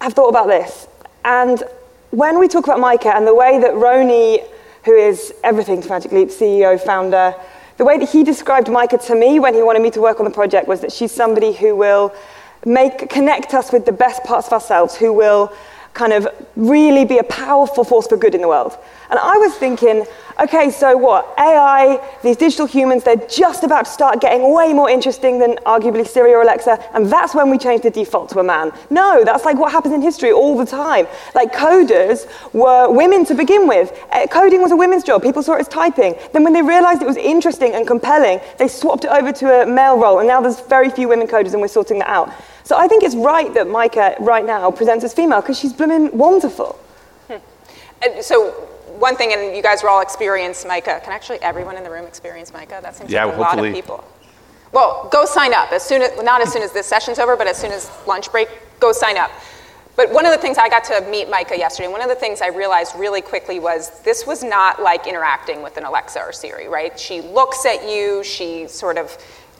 have 0.00 0.14
thought 0.14 0.28
about 0.28 0.46
this, 0.46 0.86
and 1.24 1.62
when 2.10 2.38
we 2.38 2.48
talk 2.48 2.64
about 2.64 2.80
Mica 2.80 3.14
and 3.14 3.26
the 3.26 3.34
way 3.34 3.58
that 3.58 3.72
Rony, 3.72 4.46
who 4.84 4.94
is 4.94 5.34
everything 5.44 5.82
to 5.82 5.88
Magic 5.88 6.12
Leap, 6.12 6.28
CEO, 6.28 6.80
founder, 6.80 7.34
the 7.78 7.84
way 7.84 7.96
that 7.96 8.10
he 8.10 8.24
described 8.24 8.68
Mica 8.68 8.98
to 8.98 9.14
me 9.14 9.38
when 9.38 9.54
he 9.54 9.62
wanted 9.62 9.82
me 9.82 9.90
to 9.92 10.00
work 10.00 10.18
on 10.18 10.24
the 10.24 10.32
project 10.32 10.68
was 10.68 10.80
that 10.80 10.92
she's 10.92 11.12
somebody 11.12 11.52
who 11.52 11.74
will 11.74 12.12
make 12.66 13.08
connect 13.08 13.54
us 13.54 13.72
with 13.72 13.86
the 13.86 13.92
best 13.92 14.22
parts 14.24 14.48
of 14.48 14.52
ourselves, 14.52 14.96
who 14.96 15.12
will 15.12 15.52
kind 15.94 16.12
of 16.12 16.28
really 16.56 17.04
be 17.04 17.18
a 17.18 17.22
powerful 17.24 17.84
force 17.84 18.08
for 18.08 18.16
good 18.16 18.34
in 18.34 18.40
the 18.40 18.48
world. 18.48 18.76
And 19.10 19.18
I 19.18 19.38
was 19.38 19.54
thinking, 19.54 20.04
okay, 20.40 20.70
so 20.70 20.96
what? 20.96 21.34
AI, 21.38 21.98
these 22.22 22.36
digital 22.36 22.66
humans, 22.66 23.04
they're 23.04 23.16
just 23.16 23.64
about 23.64 23.86
to 23.86 23.90
start 23.90 24.20
getting 24.20 24.52
way 24.52 24.72
more 24.74 24.90
interesting 24.90 25.38
than 25.38 25.56
arguably 25.66 26.06
Siri 26.06 26.34
or 26.34 26.42
Alexa, 26.42 26.78
and 26.94 27.06
that's 27.06 27.34
when 27.34 27.50
we 27.50 27.56
change 27.58 27.82
the 27.82 27.90
default 27.90 28.28
to 28.30 28.38
a 28.38 28.44
man. 28.44 28.70
No, 28.90 29.24
that's 29.24 29.44
like 29.44 29.58
what 29.58 29.72
happens 29.72 29.94
in 29.94 30.02
history 30.02 30.30
all 30.30 30.58
the 30.58 30.66
time. 30.66 31.06
Like 31.34 31.52
coders 31.52 32.26
were 32.52 32.90
women 32.90 33.24
to 33.26 33.34
begin 33.34 33.66
with. 33.66 33.98
Uh, 34.12 34.26
Coding 34.26 34.60
was 34.60 34.72
a 34.72 34.76
women's 34.76 35.04
job. 35.04 35.22
People 35.22 35.42
saw 35.42 35.54
it 35.54 35.60
as 35.60 35.68
typing. 35.68 36.14
Then 36.32 36.44
when 36.44 36.52
they 36.52 36.62
realized 36.62 37.00
it 37.00 37.06
was 37.06 37.16
interesting 37.16 37.74
and 37.74 37.86
compelling, 37.86 38.40
they 38.58 38.68
swapped 38.68 39.04
it 39.04 39.10
over 39.10 39.32
to 39.32 39.62
a 39.62 39.66
male 39.66 39.98
role, 39.98 40.18
and 40.18 40.28
now 40.28 40.40
there's 40.40 40.60
very 40.60 40.90
few 40.90 41.08
women 41.08 41.26
coders, 41.26 41.52
and 41.52 41.62
we're 41.62 41.68
sorting 41.68 41.98
that 42.00 42.08
out. 42.08 42.32
So 42.62 42.76
I 42.76 42.86
think 42.86 43.02
it's 43.02 43.16
right 43.16 43.52
that 43.54 43.68
Mica 43.68 44.16
right 44.20 44.44
now 44.44 44.70
presents 44.70 45.02
as 45.02 45.14
female 45.14 45.40
because 45.40 45.58
she's 45.58 45.72
blooming 45.72 46.16
wonderful. 46.16 46.78
And 48.00 48.22
so, 48.22 48.68
one 48.98 49.16
thing, 49.16 49.32
and 49.32 49.56
you 49.56 49.62
guys 49.62 49.82
were 49.82 49.88
all 49.88 50.00
experienced 50.00 50.66
Mica. 50.66 51.00
Can 51.02 51.12
actually 51.12 51.40
everyone 51.42 51.76
in 51.76 51.84
the 51.84 51.90
room 51.90 52.06
experience 52.06 52.52
Mica? 52.52 52.80
That 52.82 52.96
seems 52.96 53.10
Yeah, 53.10 53.24
like 53.24 53.36
a 53.36 53.40
lot 53.40 53.58
of 53.58 53.72
people. 53.72 54.04
Well, 54.72 55.08
go 55.10 55.24
sign 55.24 55.54
up 55.54 55.72
as 55.72 55.82
soon 55.82 56.02
as 56.02 56.22
not 56.22 56.42
as 56.42 56.52
soon 56.52 56.62
as 56.62 56.72
this 56.72 56.86
session's 56.86 57.18
over, 57.18 57.36
but 57.36 57.46
as 57.46 57.56
soon 57.56 57.72
as 57.72 57.90
lunch 58.06 58.30
break, 58.30 58.48
go 58.80 58.92
sign 58.92 59.16
up. 59.16 59.30
But 59.96 60.12
one 60.12 60.24
of 60.26 60.32
the 60.32 60.38
things 60.38 60.58
I 60.58 60.68
got 60.68 60.84
to 60.84 61.00
meet 61.10 61.28
Mica 61.28 61.58
yesterday, 61.58 61.86
and 61.86 61.92
one 61.92 62.02
of 62.02 62.08
the 62.08 62.14
things 62.14 62.40
I 62.40 62.48
realized 62.48 62.94
really 62.96 63.20
quickly 63.20 63.58
was 63.58 64.00
this 64.02 64.26
was 64.26 64.44
not 64.44 64.80
like 64.80 65.06
interacting 65.08 65.62
with 65.62 65.76
an 65.76 65.84
Alexa 65.84 66.20
or 66.20 66.32
Siri, 66.32 66.68
right? 66.68 66.98
She 66.98 67.20
looks 67.20 67.66
at 67.66 67.88
you, 67.88 68.22
she 68.22 68.68
sort 68.68 68.96
of 68.96 69.16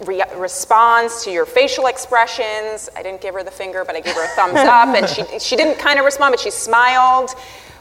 re- 0.06 0.22
responds 0.36 1.24
to 1.24 1.32
your 1.32 1.44
facial 1.44 1.86
expressions. 1.86 2.88
I 2.94 3.02
didn't 3.02 3.20
give 3.20 3.34
her 3.34 3.42
the 3.42 3.50
finger, 3.50 3.84
but 3.84 3.96
I 3.96 4.00
gave 4.00 4.14
her 4.14 4.24
a 4.24 4.28
thumbs 4.28 4.58
up, 4.58 4.94
and 4.94 5.08
she, 5.08 5.38
she 5.40 5.56
didn't 5.56 5.80
kind 5.80 5.98
of 5.98 6.04
respond, 6.04 6.32
but 6.32 6.40
she 6.40 6.52
smiled. 6.52 7.30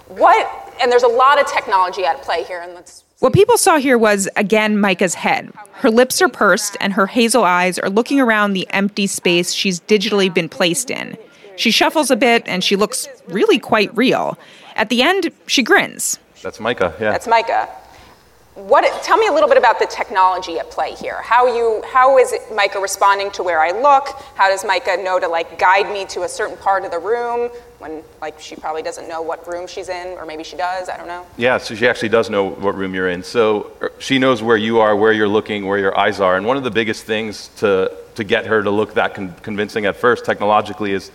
What, 0.08 0.67
and 0.82 0.92
there's 0.92 1.04
a 1.04 1.08
lot 1.08 1.40
of 1.40 1.48
technology 1.48 2.06
at 2.06 2.22
play 2.22 2.44
here, 2.44 2.62
and 2.62 2.74
let's 2.74 3.04
What 3.20 3.34
people 3.34 3.58
saw 3.58 3.78
here 3.78 3.98
was, 3.98 4.28
again, 4.36 4.80
Mica's 4.80 5.16
head. 5.16 5.52
Her 5.74 5.90
lips 5.90 6.22
are 6.22 6.30
pursed, 6.30 6.78
and 6.80 6.94
her 6.94 7.08
hazel 7.08 7.44
eyes 7.44 7.80
are 7.80 7.90
looking 7.90 8.20
around 8.20 8.54
the 8.54 8.68
empty 8.72 9.08
space 9.08 9.54
she's 9.54 9.80
digitally 9.82 10.34
been 10.34 10.50
placed 10.50 10.90
in. 10.90 11.18
She 11.56 11.72
shuffles 11.72 12.12
a 12.12 12.16
bit, 12.16 12.44
and 12.46 12.64
she 12.64 12.76
looks 12.76 13.08
really 13.28 13.60
quite 13.60 13.96
real. 13.98 14.38
At 14.76 14.90
the 14.90 15.02
end, 15.02 15.32
she 15.48 15.64
grins. 15.64 16.20
That's 16.44 16.60
Mica, 16.60 16.94
yeah. 17.00 17.12
That's 17.12 17.28
Mica. 17.28 17.68
What, 18.58 19.04
tell 19.04 19.18
me 19.18 19.28
a 19.28 19.32
little 19.32 19.48
bit 19.48 19.60
about 19.60 19.78
the 19.78 19.86
technology 19.86 20.58
at 20.58 20.72
play 20.72 20.96
here. 20.96 21.22
How 21.22 21.46
you, 21.46 21.84
how 21.86 22.18
is 22.18 22.34
Mica 22.52 22.80
responding 22.80 23.30
to 23.32 23.44
where 23.44 23.62
I 23.62 23.70
look? 23.70 24.20
How 24.34 24.50
does 24.50 24.66
Mica 24.66 24.98
know 24.98 25.20
to 25.20 25.28
like 25.28 25.60
guide 25.60 25.94
me 25.94 26.06
to 26.06 26.24
a 26.24 26.28
certain 26.28 26.58
part 26.58 26.84
of 26.84 26.90
the 26.90 26.98
room 26.98 27.52
when 27.78 28.02
like 28.20 28.40
she 28.40 28.56
probably 28.56 28.82
doesn't 28.82 29.08
know 29.08 29.22
what 29.22 29.48
room 29.48 29.68
she's 29.68 29.90
in, 29.90 30.18
or 30.18 30.26
maybe 30.26 30.44
she 30.44 30.58
does. 30.58 30.90
I 30.90 30.98
don't 30.98 31.08
know. 31.08 31.24
Yeah, 31.38 31.60
so 31.60 31.76
she 31.76 31.88
actually 31.88 32.10
does 32.10 32.32
know 32.32 32.50
what 32.50 32.74
room 32.74 32.96
you're 32.96 33.10
in. 33.10 33.22
So 33.22 33.74
er, 33.80 33.92
she 34.00 34.18
knows 34.18 34.42
where 34.42 34.58
you 34.58 34.80
are, 34.80 34.96
where 34.96 35.12
you're 35.12 35.28
looking, 35.28 35.68
where 35.68 35.78
your 35.78 35.96
eyes 35.96 36.20
are. 36.20 36.36
And 36.36 36.44
one 36.44 36.58
of 36.58 36.64
the 36.64 36.72
biggest 36.72 37.04
things 37.04 37.50
to 37.58 37.96
to 38.16 38.24
get 38.24 38.48
her 38.48 38.64
to 38.64 38.72
look 38.72 38.96
that 38.96 39.14
con- 39.14 39.36
convincing 39.44 39.86
at 39.86 39.98
first 39.98 40.26
technologically 40.26 40.94
is 40.94 41.12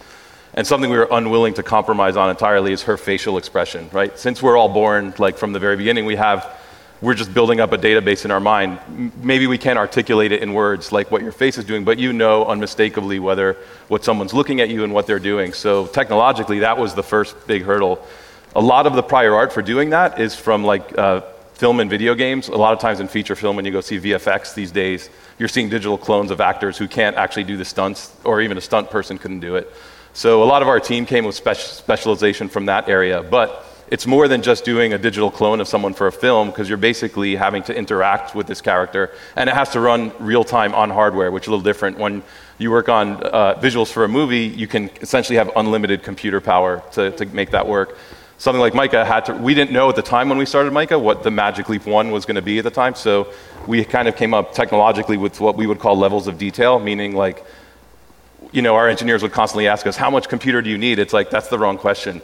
and 0.54 0.64
something 0.64 0.90
we 0.90 0.98
were 0.98 1.08
unwilling 1.10 1.54
to 1.54 1.64
compromise 1.64 2.16
on 2.16 2.30
entirely 2.30 2.72
is 2.72 2.82
her 2.82 2.96
facial 2.96 3.36
expression, 3.36 3.88
right? 3.90 4.16
Since 4.16 4.42
we're 4.42 4.56
all 4.56 4.68
born, 4.68 5.12
like 5.18 5.38
from 5.38 5.52
the 5.52 5.58
very 5.58 5.76
beginning, 5.76 6.04
we 6.04 6.14
have 6.14 6.56
we're 7.02 7.14
just 7.14 7.34
building 7.34 7.58
up 7.60 7.72
a 7.72 7.78
database 7.78 8.24
in 8.24 8.30
our 8.30 8.40
mind. 8.40 8.78
Maybe 9.22 9.48
we 9.48 9.58
can't 9.58 9.78
articulate 9.78 10.30
it 10.30 10.40
in 10.40 10.54
words 10.54 10.92
like 10.92 11.10
what 11.10 11.20
your 11.20 11.32
face 11.32 11.58
is 11.58 11.64
doing, 11.64 11.84
but 11.84 11.98
you 11.98 12.12
know 12.12 12.46
unmistakably 12.46 13.18
whether 13.18 13.56
what 13.88 14.04
someone's 14.04 14.32
looking 14.32 14.60
at 14.60 14.70
you 14.70 14.84
and 14.84 14.94
what 14.94 15.08
they're 15.08 15.18
doing. 15.18 15.52
So 15.52 15.86
technologically, 15.88 16.60
that 16.60 16.78
was 16.78 16.94
the 16.94 17.02
first 17.02 17.46
big 17.48 17.62
hurdle. 17.62 18.06
A 18.54 18.60
lot 18.60 18.86
of 18.86 18.94
the 18.94 19.02
prior 19.02 19.34
art 19.34 19.52
for 19.52 19.62
doing 19.62 19.90
that 19.90 20.20
is 20.20 20.36
from 20.36 20.62
like 20.62 20.96
uh, 20.96 21.22
film 21.54 21.80
and 21.80 21.90
video 21.90 22.14
games. 22.14 22.46
A 22.46 22.56
lot 22.56 22.72
of 22.72 22.78
times 22.78 23.00
in 23.00 23.08
feature 23.08 23.34
film, 23.34 23.56
when 23.56 23.64
you 23.64 23.72
go 23.72 23.80
see 23.80 23.98
VFX 23.98 24.54
these 24.54 24.70
days, 24.70 25.10
you're 25.40 25.48
seeing 25.48 25.68
digital 25.68 25.98
clones 25.98 26.30
of 26.30 26.40
actors 26.40 26.78
who 26.78 26.86
can't 26.86 27.16
actually 27.16 27.44
do 27.44 27.56
the 27.56 27.64
stunts, 27.64 28.14
or 28.22 28.40
even 28.40 28.56
a 28.56 28.60
stunt 28.60 28.90
person 28.90 29.18
couldn't 29.18 29.40
do 29.40 29.56
it. 29.56 29.72
So 30.12 30.42
a 30.42 30.46
lot 30.46 30.62
of 30.62 30.68
our 30.68 30.78
team 30.78 31.04
came 31.06 31.24
with 31.24 31.34
specialization 31.34 32.48
from 32.48 32.66
that 32.66 32.88
area, 32.88 33.24
but 33.24 33.66
it's 33.92 34.06
more 34.06 34.26
than 34.26 34.40
just 34.40 34.64
doing 34.64 34.94
a 34.94 34.98
digital 34.98 35.30
clone 35.30 35.60
of 35.60 35.68
someone 35.68 35.92
for 35.92 36.06
a 36.06 36.12
film 36.12 36.48
because 36.48 36.66
you're 36.66 36.78
basically 36.78 37.36
having 37.36 37.62
to 37.62 37.76
interact 37.76 38.34
with 38.34 38.46
this 38.46 38.62
character 38.62 39.10
and 39.36 39.50
it 39.50 39.54
has 39.54 39.68
to 39.68 39.80
run 39.80 40.10
real 40.18 40.44
time 40.44 40.74
on 40.74 40.88
hardware 40.88 41.30
which 41.30 41.44
is 41.44 41.48
a 41.48 41.50
little 41.50 41.62
different 41.62 41.98
when 41.98 42.22
you 42.56 42.70
work 42.70 42.88
on 42.88 43.22
uh, 43.22 43.54
visuals 43.60 43.92
for 43.92 44.04
a 44.04 44.08
movie 44.08 44.46
you 44.46 44.66
can 44.66 44.88
essentially 45.02 45.36
have 45.36 45.50
unlimited 45.56 46.02
computer 46.02 46.40
power 46.40 46.82
to, 46.90 47.10
to 47.10 47.26
make 47.26 47.50
that 47.50 47.68
work 47.68 47.98
something 48.38 48.62
like 48.62 48.74
Mica 48.74 49.04
had 49.04 49.26
to, 49.26 49.34
we 49.34 49.52
didn't 49.52 49.72
know 49.72 49.90
at 49.90 49.94
the 49.94 50.02
time 50.02 50.30
when 50.30 50.38
we 50.38 50.46
started 50.46 50.72
Mica 50.72 50.98
what 50.98 51.22
the 51.22 51.30
Magic 51.30 51.68
Leap 51.68 51.84
1 51.84 52.10
was 52.10 52.24
going 52.24 52.34
to 52.36 52.42
be 52.42 52.58
at 52.58 52.64
the 52.64 52.72
time. 52.72 52.96
So 52.96 53.32
we 53.68 53.84
kind 53.84 54.08
of 54.08 54.16
came 54.16 54.34
up 54.34 54.52
technologically 54.52 55.16
with 55.16 55.38
what 55.38 55.54
we 55.54 55.68
would 55.68 55.78
call 55.78 55.96
levels 55.96 56.26
of 56.26 56.38
detail, 56.38 56.80
meaning 56.80 57.14
like, 57.14 57.46
you 58.50 58.60
know, 58.60 58.74
our 58.74 58.88
engineers 58.88 59.22
would 59.22 59.30
constantly 59.30 59.68
ask 59.68 59.86
us, 59.86 59.96
how 59.96 60.10
much 60.10 60.28
computer 60.28 60.60
do 60.60 60.70
you 60.70 60.76
need? 60.76 60.98
It's 60.98 61.12
like, 61.12 61.30
that's 61.30 61.46
the 61.46 61.58
wrong 61.58 61.78
question 61.78 62.20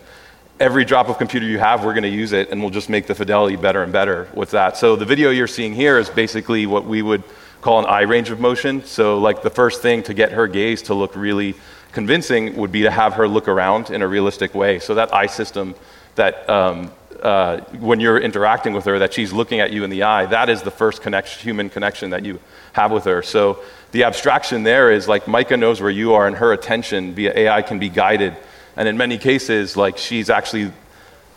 every 0.60 0.84
drop 0.84 1.08
of 1.08 1.18
computer 1.18 1.46
you 1.46 1.58
have, 1.58 1.84
we're 1.84 1.92
going 1.92 2.02
to 2.02 2.08
use 2.08 2.32
it, 2.32 2.50
and 2.50 2.60
we'll 2.60 2.70
just 2.70 2.88
make 2.88 3.06
the 3.06 3.14
fidelity 3.14 3.56
better 3.56 3.82
and 3.82 3.92
better 3.92 4.28
with 4.34 4.50
that. 4.52 4.76
So 4.76 4.96
the 4.96 5.04
video 5.04 5.30
you're 5.30 5.46
seeing 5.46 5.74
here 5.74 5.98
is 5.98 6.10
basically 6.10 6.66
what 6.66 6.84
we 6.84 7.02
would 7.02 7.22
call 7.60 7.78
an 7.78 7.86
eye 7.86 8.02
range 8.02 8.30
of 8.30 8.40
motion. 8.40 8.84
So 8.84 9.18
like 9.18 9.42
the 9.42 9.50
first 9.50 9.82
thing 9.82 10.02
to 10.04 10.14
get 10.14 10.32
her 10.32 10.46
gaze 10.46 10.82
to 10.82 10.94
look 10.94 11.14
really 11.16 11.54
convincing 11.92 12.56
would 12.56 12.72
be 12.72 12.82
to 12.82 12.90
have 12.90 13.14
her 13.14 13.26
look 13.26 13.48
around 13.48 13.90
in 13.90 14.02
a 14.02 14.08
realistic 14.08 14.54
way. 14.54 14.78
So 14.78 14.94
that 14.94 15.12
eye 15.12 15.26
system 15.26 15.74
that 16.14 16.48
um, 16.50 16.90
uh, 17.22 17.60
when 17.78 18.00
you're 18.00 18.18
interacting 18.18 18.72
with 18.72 18.84
her, 18.84 18.98
that 18.98 19.14
she's 19.14 19.32
looking 19.32 19.60
at 19.60 19.72
you 19.72 19.84
in 19.84 19.90
the 19.90 20.02
eye, 20.02 20.26
that 20.26 20.48
is 20.48 20.62
the 20.62 20.70
first 20.70 21.02
connection, 21.02 21.42
human 21.42 21.70
connection 21.70 22.10
that 22.10 22.24
you 22.24 22.40
have 22.72 22.92
with 22.92 23.04
her. 23.04 23.22
So 23.22 23.60
the 23.92 24.04
abstraction 24.04 24.62
there 24.62 24.90
is 24.90 25.08
like 25.08 25.26
Mica 25.26 25.56
knows 25.56 25.80
where 25.80 25.90
you 25.90 26.14
are, 26.14 26.26
and 26.26 26.36
her 26.36 26.52
attention 26.52 27.14
via 27.14 27.32
AI 27.36 27.62
can 27.62 27.78
be 27.78 27.88
guided 27.88 28.36
and 28.78 28.86
in 28.86 28.96
many 28.96 29.18
cases, 29.18 29.76
like 29.76 29.98
she's 29.98 30.30
actually, 30.30 30.70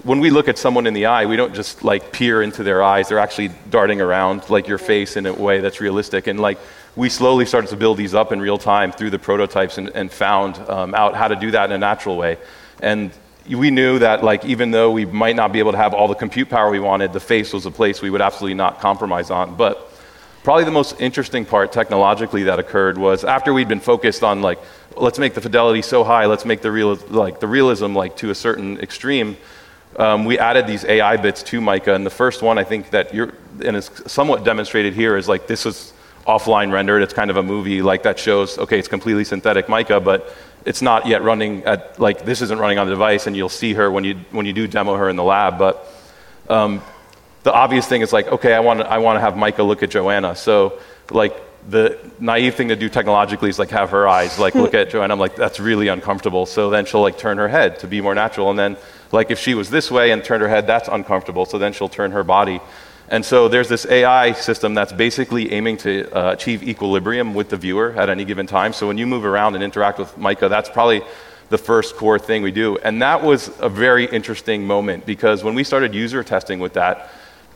when 0.04 0.20
we 0.20 0.30
look 0.30 0.48
at 0.48 0.60
someone 0.60 0.86
in 0.86 0.94
the 0.94 1.08
eye, 1.08 1.26
we 1.26 1.36
don't 1.36 1.56
just 1.56 1.84
like 1.84 2.12
peer 2.12 2.44
into 2.44 2.62
their 2.62 2.84
eyes. 2.84 3.10
They're 3.10 3.18
actually 3.18 3.50
darting 3.72 4.00
around 4.00 4.48
like 4.52 4.68
your 4.68 4.78
face 4.78 5.18
in 5.18 5.26
a 5.26 5.34
way 5.34 5.60
that's 5.60 5.82
realistic. 5.82 6.28
And 6.28 6.40
like 6.40 6.60
we 6.96 7.10
slowly 7.10 7.48
started 7.48 7.72
to 7.72 7.78
build 7.78 7.98
these 7.98 8.14
up 8.14 8.32
in 8.32 8.40
real 8.40 8.60
time 8.60 8.92
through 8.92 9.10
the 9.10 9.18
prototypes 9.18 9.80
and, 9.80 9.90
and 9.90 10.12
found 10.12 10.60
um, 10.70 10.94
out 10.94 11.16
how 11.16 11.28
to 11.28 11.36
do 11.36 11.50
that 11.50 11.66
in 11.66 11.72
a 11.72 11.80
natural 11.80 12.16
way. 12.16 12.38
And 12.80 13.10
we 13.50 13.72
knew 13.72 13.98
that 13.98 14.24
like 14.24 14.46
even 14.46 14.70
though 14.70 14.92
we 14.92 15.06
might 15.06 15.36
not 15.36 15.52
be 15.52 15.58
able 15.58 15.72
to 15.72 15.80
have 15.80 15.96
all 15.96 16.08
the 16.08 16.14
compute 16.14 16.48
power 16.48 16.70
we 16.70 16.80
wanted, 16.80 17.12
the 17.12 17.20
face 17.20 17.54
was 17.54 17.66
a 17.66 17.72
place 17.72 18.04
we 18.04 18.12
would 18.12 18.22
absolutely 18.22 18.54
not 18.54 18.82
compromise 18.82 19.32
on. 19.32 19.56
But 19.56 19.92
probably 20.44 20.66
the 20.66 20.70
most 20.70 21.02
interesting 21.02 21.46
part 21.46 21.72
technologically 21.72 22.44
that 22.44 22.60
occurred 22.60 23.00
was 23.00 23.24
after 23.24 23.52
we'd 23.52 23.68
been 23.68 23.80
focused 23.80 24.24
on 24.24 24.44
like 24.44 24.60
let's 24.98 25.20
make 25.20 25.34
the 25.34 25.42
fidelity 25.42 25.82
so 25.82 26.04
high, 26.04 26.26
let's 26.26 26.46
make 26.46 26.62
the, 26.62 26.72
real, 26.72 26.96
like, 27.10 27.40
the 27.40 27.48
realism 27.48 27.96
like, 27.96 28.18
to 28.18 28.30
a 28.30 28.36
certain 28.36 28.80
extreme. 28.80 29.38
Um, 29.98 30.26
we 30.26 30.40
added 30.40 30.68
these 30.68 30.86
AI 30.86 31.18
bits 31.18 31.44
to 31.44 31.60
Mica, 31.60 31.94
and 31.94 32.06
the 32.06 32.12
first 32.12 32.42
one 32.42 32.58
I 32.58 32.64
think 32.64 32.92
that 32.92 33.14
you're, 33.14 33.34
and 33.64 33.76
it's 33.76 34.12
somewhat 34.12 34.46
demonstrated 34.46 34.94
here, 34.94 35.18
is 35.18 35.28
like 35.28 35.48
this 35.48 35.66
is 35.66 35.94
offline 36.26 36.72
rendered. 36.72 37.02
It's 37.04 37.14
kind 37.14 37.30
of 37.30 37.38
a 37.38 37.44
movie 37.44 37.82
like 37.82 38.04
that 38.04 38.18
shows, 38.18 38.58
okay, 38.58 38.80
it's 38.80 38.88
completely 38.88 39.24
synthetic 39.26 39.68
Mica, 39.68 40.00
but 40.00 40.34
it's 40.66 40.82
not 40.82 41.08
yet 41.08 41.24
running 41.24 41.64
at, 41.66 42.00
like, 42.00 42.24
this 42.24 42.42
isn't 42.42 42.60
running 42.60 42.78
on 42.78 42.88
the 42.88 42.94
device, 42.94 43.28
and 43.28 43.36
you'll 43.36 43.50
see 43.50 43.74
her 43.74 43.92
when 43.92 44.04
you, 44.04 44.16
when 44.32 44.46
you 44.46 44.54
do 44.54 44.68
demo 44.68 44.96
her 44.96 45.10
in 45.10 45.16
the 45.16 45.24
lab. 45.24 45.58
But 45.58 45.86
um, 46.50 46.82
the 47.44 47.52
obvious 47.52 47.88
thing 47.88 48.02
is 48.02 48.14
like, 48.14 48.28
okay, 48.28 48.54
I 48.54 48.60
want 48.60 48.82
I 48.82 49.00
want 49.00 49.18
to 49.18 49.22
have 49.22 49.36
Mica 49.36 49.64
look 49.64 49.84
at 49.84 49.90
Joanna. 49.90 50.36
So, 50.36 50.80
like, 51.10 51.36
the 51.70 51.98
naive 52.20 52.56
thing 52.56 52.70
to 52.70 52.75
do 52.75 52.89
technologically 52.89 53.50
is 53.50 53.60
like 53.60 53.70
have 53.70 53.91
her 53.91 54.08
eyes 54.08 54.39
like 54.39 54.56
look 54.56 54.74
at 54.74 54.89
Joanna. 54.89 55.13
I'm 55.13 55.20
like, 55.20 55.36
that's 55.36 55.60
really 55.60 55.88
uncomfortable. 55.88 56.46
So 56.46 56.70
then 56.70 56.86
she'll 56.86 57.01
like 57.01 57.18
turn 57.18 57.38
her 57.38 57.48
head 57.48 57.80
to 57.80 57.88
be 57.88 58.01
more 58.01 58.15
natural. 58.15 58.50
And 58.50 58.58
then 58.58 58.77
like 59.12 59.32
if 59.32 59.39
she 59.39 59.53
was 59.53 59.70
this 59.70 59.91
way 59.91 60.12
and 60.12 60.24
turned 60.24 60.41
her 60.41 60.50
head, 60.50 60.68
that's 60.68 60.88
uncomfortable. 60.88 61.46
So 61.46 61.58
then 61.58 61.74
she'll 61.74 61.89
turn 61.89 62.12
her 62.12 62.24
body. 62.24 62.60
And 63.10 63.25
so 63.25 63.50
there's 63.50 63.68
this 63.68 63.86
AI 63.86 64.32
system 64.32 64.74
that's 64.74 64.94
basically 64.94 65.51
aiming 65.51 65.77
to 65.77 66.10
uh, 66.12 66.32
achieve 66.32 66.63
equilibrium 66.63 67.34
with 67.34 67.50
the 67.50 67.58
viewer 67.58 67.91
at 67.98 68.10
any 68.10 68.24
given 68.24 68.48
time. 68.48 68.72
So 68.72 68.88
when 68.88 68.98
you 68.98 69.06
move 69.06 69.25
around 69.25 69.56
and 69.56 69.63
interact 69.63 70.00
with 70.00 70.18
Micah, 70.18 70.48
that's 70.48 70.70
probably 70.70 71.01
the 71.50 71.58
first 71.58 71.98
core 71.98 72.18
thing 72.18 72.41
we 72.41 72.51
do. 72.51 72.77
And 72.77 73.01
that 73.01 73.22
was 73.22 73.51
a 73.60 73.68
very 73.68 74.06
interesting 74.06 74.65
moment 74.65 75.06
because 75.06 75.44
when 75.44 75.56
we 75.56 75.65
started 75.65 75.94
user 75.94 76.24
testing 76.24 76.60
with 76.60 76.74
that, 76.74 77.12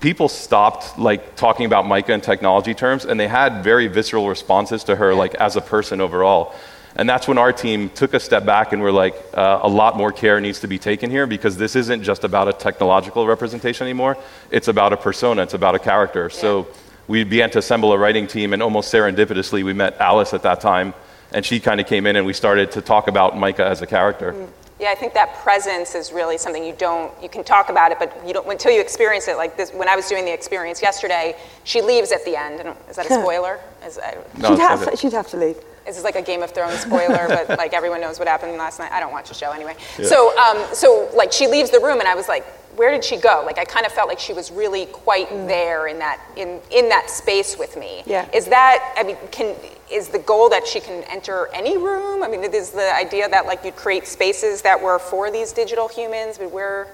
people 0.05 0.29
stopped 0.29 0.99
like 0.99 1.35
talking 1.35 1.65
about 1.65 1.87
Mica 1.87 2.13
in 2.13 2.21
technology 2.21 2.75
terms, 2.75 3.05
and 3.05 3.19
they 3.19 3.27
had 3.27 3.63
very 3.63 3.87
visceral 3.87 4.29
responses 4.29 4.83
to 4.83 4.95
her, 4.95 5.15
like 5.15 5.33
as 5.33 5.55
a 5.55 5.61
person 5.61 5.99
overall. 5.99 6.53
And 6.95 7.09
that's 7.09 7.27
when 7.27 7.39
our 7.39 7.51
team 7.51 7.89
took 7.89 8.13
a 8.13 8.19
step 8.19 8.45
back 8.45 8.71
and 8.71 8.83
we're 8.83 8.91
like, 8.91 9.15
uh, 9.33 9.61
a 9.63 9.67
lot 9.67 9.97
more 9.97 10.11
care 10.11 10.39
needs 10.39 10.59
to 10.59 10.67
be 10.67 10.77
taken 10.77 11.09
here 11.09 11.25
because 11.25 11.57
this 11.57 11.75
isn't 11.75 12.03
just 12.03 12.23
about 12.23 12.47
a 12.47 12.53
technological 12.53 13.25
representation 13.25 13.87
anymore. 13.87 14.15
It's 14.51 14.67
about 14.67 14.93
a 14.93 14.97
persona, 14.97 15.41
it's 15.41 15.55
about 15.55 15.73
a 15.73 15.79
character. 15.79 16.29
Yeah. 16.31 16.39
So 16.39 16.67
we 17.07 17.23
began 17.23 17.49
to 17.49 17.57
assemble 17.57 17.91
a 17.91 17.97
writing 17.97 18.27
team, 18.27 18.53
and 18.53 18.61
almost 18.61 18.93
serendipitously, 18.93 19.63
we 19.63 19.73
met 19.73 19.99
Alice 19.99 20.35
at 20.35 20.43
that 20.43 20.61
time, 20.61 20.93
and 21.33 21.43
she 21.43 21.59
kind 21.59 21.79
of 21.81 21.87
came 21.87 22.05
in 22.05 22.15
and 22.15 22.27
we 22.27 22.33
started 22.33 22.69
to 22.73 22.81
talk 22.81 23.07
about 23.07 23.35
Mica 23.35 23.65
as 23.65 23.81
a 23.81 23.87
character. 23.87 24.33
Mm. 24.33 24.49
Yeah, 24.79 24.91
I 24.91 24.95
think 24.95 25.13
that 25.13 25.35
presence 25.35 25.95
is 25.95 26.11
really 26.11 26.37
something 26.37 26.63
you 26.63 26.75
don't, 26.77 27.11
you 27.23 27.29
can 27.29 27.45
talk 27.45 27.69
about 27.69 27.91
it, 27.91 27.99
but 27.99 28.13
you 28.27 28.33
don't, 28.33 28.45
until 28.49 28.71
you 28.71 28.81
experience 28.81 29.27
it. 29.29 29.37
Like 29.37 29.55
this, 29.55 29.71
when 29.71 29.87
I 29.87 29.95
was 29.95 30.09
doing 30.09 30.25
the 30.25 30.33
experience 30.33 30.81
yesterday, 30.81 31.37
she 31.63 31.81
leaves 31.81 32.11
at 32.11 32.25
the 32.25 32.35
end. 32.35 32.59
Is 32.89 32.97
that 32.97 33.05
a 33.05 33.13
spoiler? 33.13 33.59
Is, 33.85 33.97
I, 33.97 34.17
no, 34.37 34.49
she'd, 34.49 34.59
have, 34.59 34.99
she'd 34.99 35.13
have 35.13 35.27
to 35.29 35.37
leave. 35.37 35.57
This 35.85 35.97
is 35.97 36.03
like 36.03 36.15
a 36.15 36.21
Game 36.21 36.41
of 36.41 36.51
Thrones 36.51 36.79
spoiler, 36.79 37.27
but 37.47 37.57
like 37.57 37.73
everyone 37.73 38.01
knows 38.01 38.19
what 38.19 38.27
happened 38.27 38.57
last 38.57 38.79
night. 38.79 38.91
I 38.91 38.99
don't 38.99 39.11
watch 39.11 39.29
the 39.29 39.35
show 39.35 39.51
anyway. 39.51 39.75
Yeah. 39.97 40.07
So, 40.07 40.37
um, 40.37 40.65
so 40.73 41.09
like 41.15 41.31
she 41.31 41.47
leaves 41.47 41.69
the 41.69 41.79
room, 41.79 41.99
and 41.99 42.07
I 42.07 42.15
was 42.15 42.27
like, 42.27 42.45
where 42.75 42.91
did 42.91 43.03
she 43.03 43.17
go? 43.17 43.43
Like 43.45 43.57
I 43.57 43.63
kind 43.63 43.85
of 43.85 43.91
felt 43.91 44.09
like 44.09 44.19
she 44.19 44.33
was 44.33 44.51
really 44.51 44.87
quite 44.87 45.29
mm. 45.29 45.47
there 45.47 45.87
in 45.87 45.99
that 45.99 46.19
in 46.35 46.59
in 46.71 46.89
that 46.89 47.09
space 47.09 47.57
with 47.57 47.77
me. 47.77 48.03
Yeah. 48.05 48.27
Is 48.33 48.45
that 48.47 48.93
I 48.97 49.03
mean 49.03 49.17
can 49.31 49.55
is 49.91 50.09
the 50.09 50.19
goal 50.19 50.49
that 50.49 50.65
she 50.65 50.79
can 50.79 51.03
enter 51.03 51.47
any 51.53 51.77
room? 51.77 52.23
I 52.23 52.27
mean, 52.27 52.43
is 52.43 52.71
the 52.71 52.95
idea 52.95 53.29
that 53.29 53.45
like 53.45 53.63
you'd 53.63 53.75
create 53.75 54.07
spaces 54.07 54.61
that 54.63 54.81
were 54.81 54.99
for 54.99 55.31
these 55.31 55.51
digital 55.51 55.87
humans? 55.87 56.37
But 56.37 56.51
where 56.51 56.87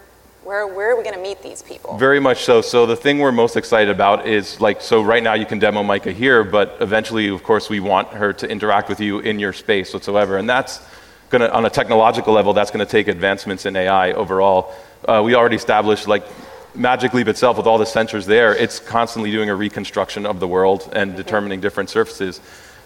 where, 0.43 0.65
where 0.65 0.91
are 0.91 0.97
we 0.97 1.03
going 1.03 1.15
to 1.15 1.21
meet 1.21 1.43
these 1.43 1.61
people? 1.61 1.97
Very 1.97 2.19
much 2.19 2.45
so. 2.45 2.61
So 2.61 2.87
the 2.87 2.95
thing 2.95 3.19
we're 3.19 3.31
most 3.31 3.55
excited 3.55 3.91
about 3.91 4.27
is 4.27 4.59
like, 4.59 4.81
so 4.81 5.03
right 5.03 5.21
now 5.21 5.35
you 5.35 5.45
can 5.45 5.59
demo 5.59 5.83
Mica 5.83 6.11
here, 6.11 6.43
but 6.43 6.77
eventually, 6.79 7.27
of 7.27 7.43
course, 7.43 7.69
we 7.69 7.79
want 7.79 8.07
her 8.07 8.33
to 8.33 8.49
interact 8.49 8.89
with 8.89 8.99
you 8.99 9.19
in 9.19 9.37
your 9.37 9.53
space 9.53 9.93
whatsoever. 9.93 10.37
And 10.37 10.49
that's 10.49 10.81
going 11.29 11.41
to, 11.41 11.53
on 11.53 11.65
a 11.65 11.69
technological 11.69 12.33
level, 12.33 12.53
that's 12.53 12.71
going 12.71 12.83
to 12.83 12.91
take 12.91 13.07
advancements 13.07 13.67
in 13.67 13.75
AI 13.75 14.13
overall. 14.13 14.73
Uh, 15.07 15.21
we 15.23 15.35
already 15.35 15.57
established 15.57 16.07
like 16.07 16.23
Magic 16.73 17.13
Leap 17.13 17.27
itself, 17.27 17.57
with 17.57 17.67
all 17.67 17.77
the 17.77 17.85
sensors 17.85 18.25
there, 18.25 18.55
it's 18.55 18.79
constantly 18.79 19.29
doing 19.29 19.49
a 19.49 19.55
reconstruction 19.55 20.25
of 20.25 20.39
the 20.39 20.47
world 20.47 20.89
and 20.93 21.17
determining 21.17 21.59
different 21.59 21.89
surfaces. 21.89 22.39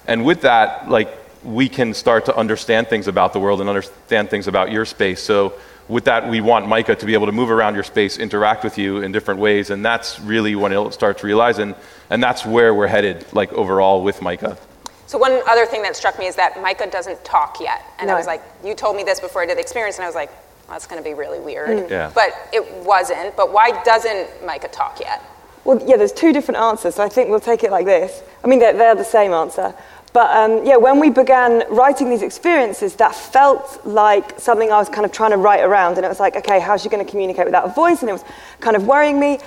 And 0.08 0.26
with 0.26 0.42
that, 0.42 0.90
like 0.90 1.10
we 1.44 1.70
can 1.70 1.94
start 1.94 2.26
to 2.26 2.36
understand 2.36 2.88
things 2.88 3.08
about 3.08 3.34
the 3.34 3.40
world 3.40 3.62
and 3.62 3.70
understand 3.70 4.30
things 4.30 4.48
about 4.48 4.72
your 4.72 4.86
space. 4.86 5.22
So 5.22 5.54
with 5.88 6.06
that, 6.06 6.28
we 6.30 6.42
want 6.42 6.68
Mica 6.68 6.96
to 6.96 7.06
be 7.06 7.14
able 7.14 7.28
to 7.28 7.32
move 7.32 7.52
around 7.52 7.76
your 7.76 7.84
space, 7.84 8.18
interact 8.18 8.64
with 8.64 8.78
you 8.78 9.02
in 9.02 9.12
different 9.12 9.40
ways, 9.40 9.70
and 9.70 9.86
that's 9.86 10.20
really 10.20 10.56
when 10.56 10.72
it'll 10.72 10.92
start 10.92 11.20
to 11.20 11.28
realize, 11.28 11.60
and, 11.60 11.76
and 12.10 12.24
that's 12.24 12.44
where 12.44 12.74
we're 12.74 12.88
headed, 12.88 13.26
like 13.34 13.54
overall 13.54 14.04
with 14.04 14.22
Mica. 14.22 14.58
So 15.06 15.20
one 15.20 15.40
other 15.48 15.68
thing 15.68 15.84
that 15.84 15.96
struck 15.96 16.18
me 16.18 16.26
is 16.26 16.36
that 16.38 16.60
Mica 16.62 16.90
doesn't 16.90 17.24
talk 17.24 17.60
yet, 17.60 17.84
and 18.00 18.08
no. 18.08 18.16
I 18.16 18.18
was 18.18 18.26
like, 18.26 18.42
you 18.64 18.74
told 18.74 18.96
me 18.96 19.04
this 19.04 19.20
before 19.20 19.44
I 19.44 19.46
did 19.46 19.58
the 19.58 19.62
experience, 19.62 19.98
and 19.98 20.06
I 20.06 20.08
was 20.08 20.16
like, 20.16 20.30
well, 20.30 20.74
that's 20.74 20.88
going 20.88 21.02
to 21.02 21.08
be 21.08 21.14
really 21.14 21.40
weird. 21.40 21.70
Mm. 21.70 21.90
Yeah. 21.92 22.12
But 22.16 22.32
it 22.52 22.68
wasn't. 22.84 23.36
But 23.36 23.54
why 23.54 23.84
doesn't 23.84 24.44
Mica 24.44 24.68
talk 24.70 25.00
yet? 25.00 25.22
Well, 25.64 25.80
yeah, 25.86 25.98
there's 25.98 26.12
two 26.12 26.34
different 26.34 26.60
answers, 26.60 26.96
so 26.96 27.04
I 27.04 27.10
think 27.10 27.30
we'll 27.30 27.40
take 27.40 27.64
it 27.64 27.70
like 27.70 27.86
this. 27.86 28.24
I 28.44 28.48
mean, 28.48 28.58
they're, 28.58 28.74
they're 28.74 28.96
the 28.96 29.04
same 29.04 29.32
answer. 29.32 29.76
But 30.15 30.34
um, 30.34 30.65
yeah, 30.65 30.77
when 30.77 31.01
we 31.01 31.10
began 31.10 31.65
writing 31.69 32.10
these 32.10 32.22
experiences, 32.22 32.95
that 32.95 33.13
felt 33.13 33.86
like 33.86 34.39
something 34.39 34.72
I 34.72 34.77
was 34.77 34.88
kind 34.88 35.03
of 35.03 35.12
trying 35.12 35.31
to 35.31 35.38
write 35.38 35.60
around. 35.60 35.98
And 35.98 36.05
it 36.05 36.07
was 36.07 36.22
like, 36.22 36.38
okay, 36.38 36.62
how's 36.62 36.84
she 36.84 36.88
going 36.88 37.05
to 37.05 37.12
communicate 37.12 37.43
without 37.43 37.65
a 37.65 37.74
voice? 37.74 38.00
And 38.00 38.10
it 38.10 38.13
was 38.13 38.24
kind 38.62 38.77
of 38.77 38.88
worrying 38.88 39.19
me. 39.19 39.39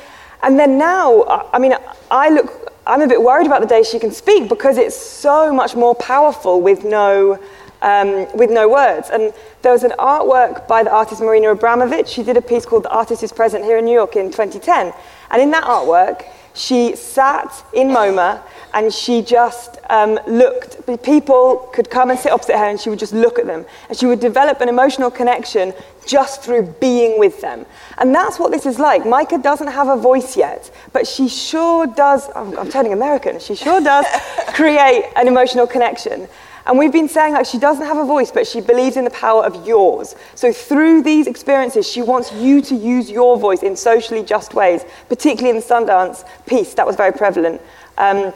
And 0.43 0.61
then 0.61 0.77
now, 0.77 1.49
I 1.55 1.59
mean, 1.59 1.73
I 2.11 2.29
look, 2.29 2.71
I'm 2.87 3.01
a 3.01 3.07
bit 3.07 3.23
worried 3.23 3.47
about 3.47 3.63
the 3.63 3.67
day 3.67 3.83
she 3.83 3.99
can 3.99 4.11
speak 4.11 4.51
because 4.51 4.77
it's 4.77 4.95
so 4.95 5.55
much 5.55 5.75
more 5.75 5.95
powerful 5.95 6.61
with 6.61 6.85
no, 6.85 7.39
um, 7.81 8.31
with 8.37 8.51
no 8.51 8.69
words. 8.69 9.09
And 9.09 9.33
there 9.63 9.73
was 9.73 9.85
an 9.85 9.93
artwork 9.99 10.69
by 10.69 10.83
the 10.83 10.93
artist 10.93 11.23
Marina 11.23 11.57
Abramović. 11.57 12.09
She 12.09 12.23
did 12.23 12.37
a 12.37 12.43
piece 12.43 12.67
called 12.67 12.83
The 12.83 12.91
Artist 12.91 13.23
is 13.23 13.33
Present 13.33 13.65
here 13.65 13.79
in 13.79 13.87
New 13.87 13.95
York 13.95 14.17
in 14.17 14.27
2010. 14.27 14.93
And 15.31 15.41
in 15.41 15.51
that 15.53 15.65
artwork, 15.65 16.27
she 16.59 16.97
sat 16.97 17.65
in 17.73 17.89
MoMA 17.89 18.43
and 18.75 18.93
she 18.93 19.23
just 19.23 19.79
um, 19.91 20.19
looked. 20.27 20.85
People 21.05 21.71
could 21.73 21.89
come 21.89 22.11
and 22.11 22.19
sit 22.19 22.33
opposite 22.33 22.59
her 22.59 22.65
and 22.65 22.81
she 22.81 22.91
would 22.91 22.99
just 22.99 23.13
look 23.13 23.39
at 23.39 23.47
them. 23.47 23.65
And 23.89 23.97
she 23.97 24.07
would 24.07 24.19
develop 24.19 24.61
an 24.61 24.69
emotional 24.69 25.11
connection 25.11 25.73
just 26.05 26.43
through 26.43 26.75
being 26.81 27.19
with 27.19 27.41
them. 27.41 27.65
And 27.99 28.13
that's 28.13 28.41
what 28.41 28.51
this 28.51 28.67
is 28.67 28.79
like. 28.81 29.07
Mica 29.07 29.39
doesn't 29.39 29.69
have 29.69 29.89
a 29.89 29.97
voice 29.97 30.37
yet, 30.37 30.71
but 30.93 31.07
she 31.07 31.29
sure 31.29 31.87
does. 31.87 32.29
I'm, 32.35 32.59
I'm 32.59 32.71
turning 32.71 32.93
American. 32.93 33.39
She 33.39 33.55
sure 33.55 33.81
does 33.81 34.07
create 34.49 35.05
an 35.15 35.29
emotional 35.29 35.67
connection. 35.67 36.29
And 36.69 36.79
we've 36.79 36.93
been 36.93 37.09
saying 37.09 37.33
like 37.33 37.47
she 37.47 37.59
doesn't 37.59 37.87
have 37.87 37.97
a 37.97 38.05
voice, 38.05 38.31
but 38.31 38.47
she 38.47 38.61
believes 38.61 38.99
in 38.99 39.05
the 39.05 39.11
power 39.11 39.43
of 39.43 39.67
yours. 39.67 40.15
So 40.35 40.53
through 40.53 41.03
these 41.03 41.27
experiences, 41.27 41.91
she 41.91 42.03
wants 42.03 42.31
you 42.35 42.61
to 42.61 42.75
use 42.75 43.11
your 43.11 43.39
voice 43.39 43.63
in 43.63 43.75
socially 43.75 44.23
just 44.23 44.53
ways, 44.53 44.85
particularly 45.09 45.57
in 45.57 45.57
the 45.57 45.67
Sundance 45.67 46.29
piece. 46.47 46.75
That 46.75 46.87
was 46.87 46.95
very 46.95 47.13
prevalent. 47.13 47.63
Um, 47.97 48.35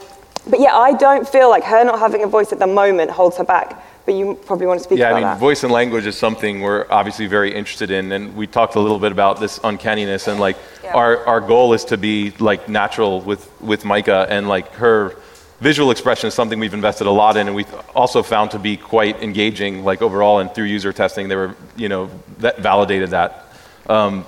but 0.49 0.59
yeah, 0.59 0.75
I 0.75 0.93
don't 0.93 1.29
feel 1.29 1.49
like 1.49 1.63
her 1.63 1.85
not 1.85 1.99
having 1.99 2.23
a 2.23 2.27
voice 2.27 2.51
at 2.51 2.57
the 2.57 2.67
moment 2.67 3.11
holds 3.11 3.37
her 3.37 3.43
back. 3.43 3.81
But 4.05 4.15
you 4.15 4.35
probably 4.45 4.65
want 4.67 4.79
to 4.79 4.83
speak 4.83 4.99
yeah, 4.99 5.11
I 5.11 5.13
mean, 5.13 5.23
that. 5.23 5.39
voice 5.39 5.63
and 5.63 5.71
language 5.71 6.05
is 6.05 6.17
something 6.17 6.59
we're 6.59 6.85
obviously 6.89 7.25
very 7.27 7.55
interested 7.55 7.89
in, 7.89 8.11
and 8.11 8.35
we 8.35 8.47
talked 8.47 8.75
a 8.75 8.79
little 8.81 8.99
bit 8.99 9.13
about 9.13 9.39
this 9.39 9.61
uncanniness, 9.63 10.27
and 10.27 10.41
like 10.41 10.57
Yeah. 10.83 10.93
our, 10.93 11.25
our 11.25 11.39
goal 11.39 11.71
is 11.73 11.85
to 11.85 11.97
be 11.97 12.31
like 12.39 12.67
natural 12.67 13.21
with 13.21 13.49
with 13.61 13.85
Mica, 13.85 14.27
and 14.29 14.49
like 14.49 14.73
her 14.73 15.15
visual 15.59 15.91
expression 15.91 16.27
is 16.27 16.33
something 16.33 16.59
we've 16.59 16.73
invested 16.73 17.07
a 17.07 17.11
lot 17.11 17.37
in, 17.37 17.47
and 17.47 17.55
we've 17.55 17.73
also 17.95 18.23
found 18.23 18.51
to 18.51 18.59
be 18.59 18.77
quite 18.77 19.21
engaging, 19.21 19.83
like 19.83 20.01
overall, 20.01 20.39
and 20.39 20.53
through 20.53 20.65
user 20.65 20.93
testing, 20.93 21.27
they 21.27 21.35
were 21.35 21.55
you 21.75 21.89
know 21.89 22.09
that 22.39 22.59
validated 22.59 23.11
that. 23.11 23.47
Um, 23.87 24.25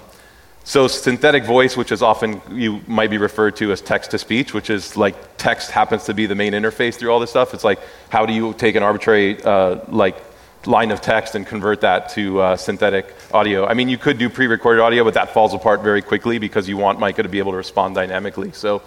so 0.66 0.88
synthetic 0.88 1.46
voice, 1.46 1.78
which 1.78 1.92
is 1.92 2.02
often 2.02 2.42
you 2.52 2.82
might 2.88 3.12
be 3.12 3.20
referred 3.20 3.56
to 3.58 3.72
as 3.72 3.82
text 3.82 4.12
to 4.12 4.18
speech, 4.18 4.52
which 4.52 4.72
is 4.72 4.98
like 4.98 5.16
text 5.38 5.70
happens 5.70 6.06
to 6.06 6.14
be 6.16 6.26
the 6.26 6.34
main 6.34 6.54
interface 6.54 6.96
through 6.96 7.12
all 7.12 7.20
this 7.20 7.30
stuff. 7.30 7.54
It's 7.54 7.64
like 7.64 7.80
how 8.10 8.26
do 8.26 8.34
you 8.34 8.54
take 8.54 8.76
an 8.76 8.82
arbitrary 8.82 9.42
uh, 9.44 9.80
like 9.90 10.18
line 10.66 10.90
of 10.90 11.02
text 11.02 11.36
and 11.36 11.46
convert 11.46 11.82
that 11.82 12.10
to 12.10 12.42
uh, 12.42 12.58
synthetic 12.58 13.14
audio? 13.32 13.68
I 13.68 13.76
mean, 13.76 13.90
you 13.90 14.00
could 14.00 14.18
do 14.18 14.28
pre-recorded 14.28 14.82
audio, 14.82 15.04
but 15.04 15.14
that 15.14 15.36
falls 15.36 15.54
apart 15.54 15.84
very 15.84 16.02
quickly 16.02 16.40
because 16.40 16.68
you 16.68 16.78
want 16.78 17.00
Mica 17.00 17.22
to 17.22 17.30
be 17.30 17.38
able 17.38 17.52
to 17.52 17.58
respond 17.58 17.94
dynamically. 17.94 18.52
So. 18.52 18.82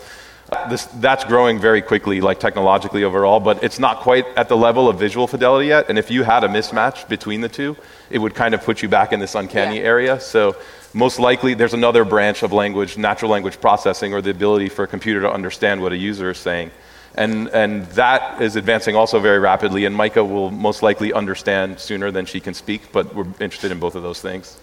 This, 0.70 0.86
that's 0.86 1.24
growing 1.24 1.58
very 1.58 1.82
quickly, 1.82 2.22
like 2.22 2.40
technologically 2.40 3.04
overall, 3.04 3.38
but 3.38 3.62
it's 3.62 3.78
not 3.78 4.00
quite 4.00 4.26
at 4.36 4.48
the 4.48 4.56
level 4.56 4.88
of 4.88 4.98
visual 4.98 5.26
fidelity 5.26 5.68
yet. 5.68 5.90
And 5.90 5.98
if 5.98 6.10
you 6.10 6.22
had 6.22 6.42
a 6.42 6.48
mismatch 6.48 7.06
between 7.06 7.42
the 7.42 7.50
two, 7.50 7.76
it 8.08 8.18
would 8.18 8.34
kind 8.34 8.54
of 8.54 8.64
put 8.64 8.80
you 8.82 8.88
back 8.88 9.12
in 9.12 9.20
this 9.20 9.34
uncanny 9.34 9.76
Yeah. 9.76 9.84
area. 9.84 10.20
So 10.20 10.56
most 10.94 11.18
likely 11.18 11.52
there's 11.52 11.74
another 11.74 12.02
branch 12.04 12.42
of 12.42 12.52
language, 12.52 12.96
natural 12.96 13.30
language 13.30 13.60
processing, 13.60 14.14
or 14.14 14.22
the 14.22 14.30
ability 14.30 14.70
for 14.70 14.84
a 14.84 14.86
computer 14.86 15.20
to 15.20 15.30
understand 15.30 15.82
what 15.82 15.92
a 15.92 15.96
user 15.96 16.30
is 16.30 16.38
saying. 16.38 16.70
And, 17.14 17.48
and 17.48 17.84
that 17.88 18.40
is 18.40 18.56
advancing 18.56 18.96
also 18.96 19.18
very 19.20 19.38
rapidly, 19.40 19.84
and 19.84 19.94
Mica 19.94 20.24
will 20.24 20.50
most 20.50 20.82
likely 20.82 21.12
understand 21.12 21.78
sooner 21.78 22.10
than 22.10 22.24
she 22.26 22.40
can 22.40 22.54
speak, 22.54 22.92
but 22.92 23.14
we're 23.14 23.26
interested 23.40 23.70
in 23.70 23.78
both 23.78 23.96
of 23.96 24.02
those 24.02 24.20
things. 24.20 24.56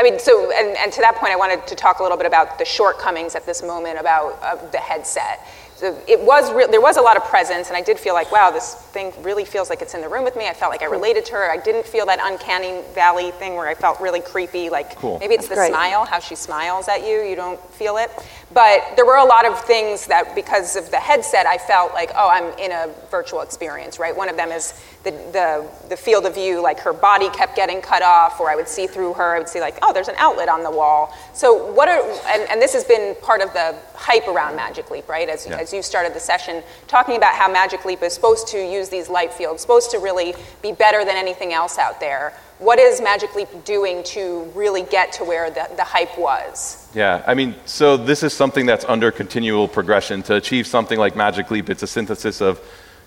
I 0.00 0.02
mean, 0.02 0.18
so, 0.18 0.50
and, 0.50 0.74
and 0.78 0.90
to 0.94 1.02
that 1.02 1.16
point, 1.16 1.30
I 1.30 1.36
wanted 1.36 1.66
to 1.66 1.74
talk 1.74 1.98
a 1.98 2.02
little 2.02 2.16
bit 2.16 2.26
about 2.26 2.58
the 2.58 2.64
shortcomings 2.64 3.34
at 3.34 3.44
this 3.44 3.62
moment 3.62 4.00
about 4.00 4.38
uh, 4.40 4.56
the 4.70 4.78
headset. 4.78 5.46
So 5.76 5.98
it 6.08 6.18
was 6.20 6.50
re- 6.54 6.66
there 6.70 6.80
was 6.80 6.96
a 6.96 7.02
lot 7.02 7.18
of 7.18 7.24
presence, 7.24 7.68
and 7.68 7.76
I 7.76 7.82
did 7.82 7.98
feel 7.98 8.14
like, 8.14 8.32
wow, 8.32 8.50
this 8.50 8.74
thing 8.74 9.12
really 9.22 9.44
feels 9.44 9.68
like 9.68 9.82
it's 9.82 9.92
in 9.92 10.00
the 10.00 10.08
room 10.08 10.24
with 10.24 10.36
me. 10.36 10.48
I 10.48 10.54
felt 10.54 10.70
like 10.72 10.80
I 10.82 10.86
related 10.86 11.26
to 11.26 11.32
her. 11.34 11.50
I 11.50 11.58
didn't 11.58 11.84
feel 11.86 12.06
that 12.06 12.18
uncanny 12.22 12.82
valley 12.94 13.30
thing 13.32 13.56
where 13.56 13.66
I 13.68 13.74
felt 13.74 14.00
really 14.00 14.20
creepy. 14.20 14.70
Like 14.70 14.96
Cool. 14.96 15.18
maybe 15.18 15.34
it's 15.34 15.48
That's 15.48 15.60
the 15.60 15.66
great. 15.66 15.70
smile, 15.70 16.06
how 16.06 16.18
she 16.18 16.34
smiles 16.34 16.88
at 16.88 17.06
you. 17.06 17.20
You 17.22 17.36
don't 17.36 17.60
feel 17.74 17.98
it. 17.98 18.10
But 18.52 18.80
there 18.96 19.04
were 19.06 19.16
a 19.16 19.24
lot 19.24 19.46
of 19.46 19.58
things 19.64 20.06
that, 20.06 20.34
because 20.34 20.76
of 20.76 20.90
the 20.90 20.98
headset, 20.98 21.46
I 21.46 21.56
felt 21.58 21.92
like, 21.92 22.10
oh, 22.14 22.28
I'm 22.30 22.58
in 22.58 22.72
a 22.72 22.88
virtual 23.10 23.42
experience, 23.42 23.98
right? 23.98 24.16
One 24.16 24.28
of 24.30 24.36
them 24.36 24.50
is 24.50 24.72
the, 25.02 25.10
the, 25.10 25.70
the 25.88 25.96
field 25.96 26.26
of 26.26 26.34
view, 26.34 26.60
like 26.60 26.78
her 26.80 26.92
body 26.92 27.30
kept 27.30 27.56
getting 27.56 27.80
cut 27.80 28.02
off, 28.02 28.38
or 28.38 28.50
I 28.50 28.56
would 28.56 28.68
see 28.68 28.86
through 28.86 29.14
her, 29.14 29.34
I 29.34 29.38
would 29.38 29.48
see, 29.48 29.60
like, 29.60 29.78
oh, 29.82 29.92
there's 29.92 30.08
an 30.08 30.14
outlet 30.18 30.48
on 30.48 30.62
the 30.62 30.70
wall. 30.70 31.16
So, 31.32 31.72
what 31.72 31.88
are, 31.88 32.02
and, 32.28 32.48
and 32.50 32.60
this 32.60 32.74
has 32.74 32.84
been 32.84 33.14
part 33.22 33.40
of 33.40 33.52
the 33.54 33.74
hype 33.94 34.28
around 34.28 34.56
Magic 34.56 34.90
Leap, 34.90 35.08
right? 35.08 35.28
As, 35.28 35.46
Yeah. 35.46 35.56
as 35.56 35.72
you 35.72 35.82
started 35.82 36.12
the 36.12 36.20
session, 36.20 36.62
talking 36.86 37.16
about 37.16 37.34
how 37.34 37.50
Magic 37.50 37.84
Leap 37.86 38.02
is 38.02 38.12
supposed 38.12 38.48
to 38.48 38.58
use 38.58 38.90
these 38.90 39.08
light 39.08 39.32
fields, 39.32 39.62
supposed 39.62 39.90
to 39.92 39.98
really 39.98 40.34
be 40.60 40.72
better 40.72 41.02
than 41.04 41.16
anything 41.16 41.54
else 41.54 41.78
out 41.78 41.98
there. 41.98 42.34
What 42.58 42.78
is 42.78 43.00
Magic 43.00 43.34
Leap 43.34 43.48
doing 43.64 44.02
to 44.04 44.42
really 44.54 44.82
get 44.82 45.12
to 45.12 45.24
where 45.24 45.48
the, 45.50 45.66
the 45.76 45.84
hype 45.84 46.18
was? 46.18 46.86
Yeah, 46.94 47.22
I 47.26 47.32
mean, 47.32 47.54
so 47.64 47.96
this 47.96 48.22
is 48.22 48.34
something 48.34 48.66
that's 48.66 48.84
under 48.84 49.10
continual 49.10 49.66
progression. 49.66 50.22
To 50.24 50.34
achieve 50.34 50.66
something 50.66 50.98
like 50.98 51.16
Magic 51.16 51.50
Leap, 51.50 51.70
it's 51.70 51.82
a 51.82 51.86
synthesis 51.86 52.42
of, 52.42 52.60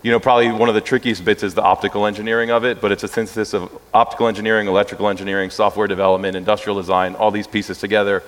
you 0.04 0.12
know, 0.12 0.20
probably 0.20 0.52
one 0.52 0.70
of 0.70 0.76
the 0.76 0.82
trickiest 0.82 1.26
bits 1.26 1.44
is 1.44 1.54
the 1.54 1.64
optical 1.64 2.06
engineering 2.06 2.52
of 2.52 2.66
it, 2.66 2.82
but 2.82 2.92
it's 2.92 3.04
a 3.04 3.08
synthesis 3.08 3.54
of 3.54 3.72
optical 3.94 4.28
engineering, 4.28 4.68
electrical 4.68 5.08
engineering, 5.10 5.50
software 5.50 5.88
development, 5.88 6.36
industrial 6.36 6.78
design, 6.78 7.16
all 7.16 7.32
these 7.32 7.48
pieces 7.48 7.80
together. 7.80 8.22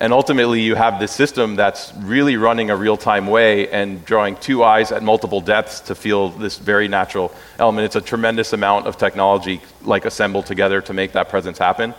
And 0.00 0.12
ultimately, 0.12 0.60
you 0.60 0.74
have 0.74 1.00
this 1.00 1.12
system 1.12 1.56
that's 1.56 1.92
really 1.98 2.36
running 2.36 2.70
a 2.70 2.76
real 2.76 2.96
time 2.96 3.26
way 3.26 3.68
and 3.68 4.04
drawing 4.04 4.36
two 4.36 4.64
eyes 4.64 4.90
at 4.90 5.02
multiple 5.02 5.40
depths 5.40 5.80
to 5.80 5.94
feel 5.94 6.30
this 6.30 6.56
very 6.56 6.88
natural 6.88 7.34
element. 7.58 7.84
It's 7.84 7.96
a 7.96 8.00
tremendous 8.00 8.52
amount 8.52 8.86
of 8.86 8.96
technology, 8.96 9.60
like 9.82 10.04
assembled 10.04 10.46
together 10.46 10.80
to 10.82 10.92
make 10.92 11.12
that 11.12 11.28
presence 11.28 11.58
happen 11.58 11.94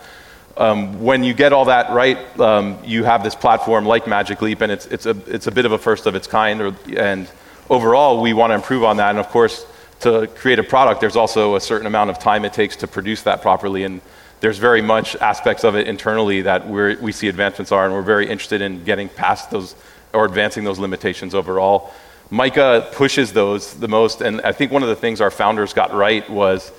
um, 0.60 1.02
when 1.02 1.24
you 1.24 1.34
get 1.34 1.54
all 1.54 1.66
that 1.66 1.90
right, 1.92 2.18
um, 2.40 2.78
you 2.84 3.06
have 3.06 3.24
this 3.24 3.34
platform 3.34 3.86
like 3.86 4.08
Magic 4.08 4.42
Leap, 4.42 4.60
and 4.60 4.72
it's, 4.72 4.86
it's, 4.88 5.06
a, 5.06 5.16
it's 5.26 5.48
a 5.48 5.52
bit 5.52 5.66
of 5.66 5.72
a 5.72 5.78
first 5.78 6.06
of 6.06 6.16
its 6.16 6.28
kind. 6.28 6.62
Or, 6.62 6.76
and 6.98 7.30
overall, 7.70 8.22
we 8.22 8.34
want 8.34 8.52
to 8.52 8.56
improve 8.56 8.84
on 8.84 8.98
that. 8.98 9.10
And 9.12 9.20
of 9.20 9.28
course, 9.30 9.66
to 10.02 10.28
create 10.28 10.60
a 10.60 10.64
product, 10.64 11.02
there's 11.02 11.16
also 11.16 11.56
a 11.56 11.62
certain 11.62 11.88
amount 11.88 12.10
of 12.10 12.20
time 12.20 12.46
it 12.46 12.54
takes 12.54 12.78
to 12.78 12.88
produce 12.88 13.24
that 13.24 13.42
properly. 13.42 13.84
And 13.84 14.02
there's 14.40 14.58
very 14.58 14.82
much 14.82 15.16
aspects 15.18 15.64
of 15.64 15.76
it 15.76 15.88
internally 15.88 16.42
that 16.44 16.68
we 16.68 17.12
see 17.12 17.28
advancements 17.28 17.72
are, 17.72 17.86
and 17.86 17.94
we're 17.94 18.02
very 18.02 18.30
interested 18.30 18.62
in 18.62 18.84
getting 18.84 19.10
past 19.10 19.52
those 19.52 19.76
or 20.14 20.26
advancing 20.26 20.64
those 20.64 20.80
limitations 20.80 21.36
overall. 21.36 21.94
Mica 22.32 22.88
pushes 22.94 23.34
those 23.34 23.74
the 23.74 23.88
most, 23.88 24.22
and 24.22 24.42
I 24.42 24.52
think 24.52 24.72
one 24.72 24.84
of 24.84 24.90
the 24.90 24.96
things 24.96 25.20
our 25.20 25.32
founders 25.32 25.74
got 25.74 25.94
right 25.94 26.28
was 26.30 26.72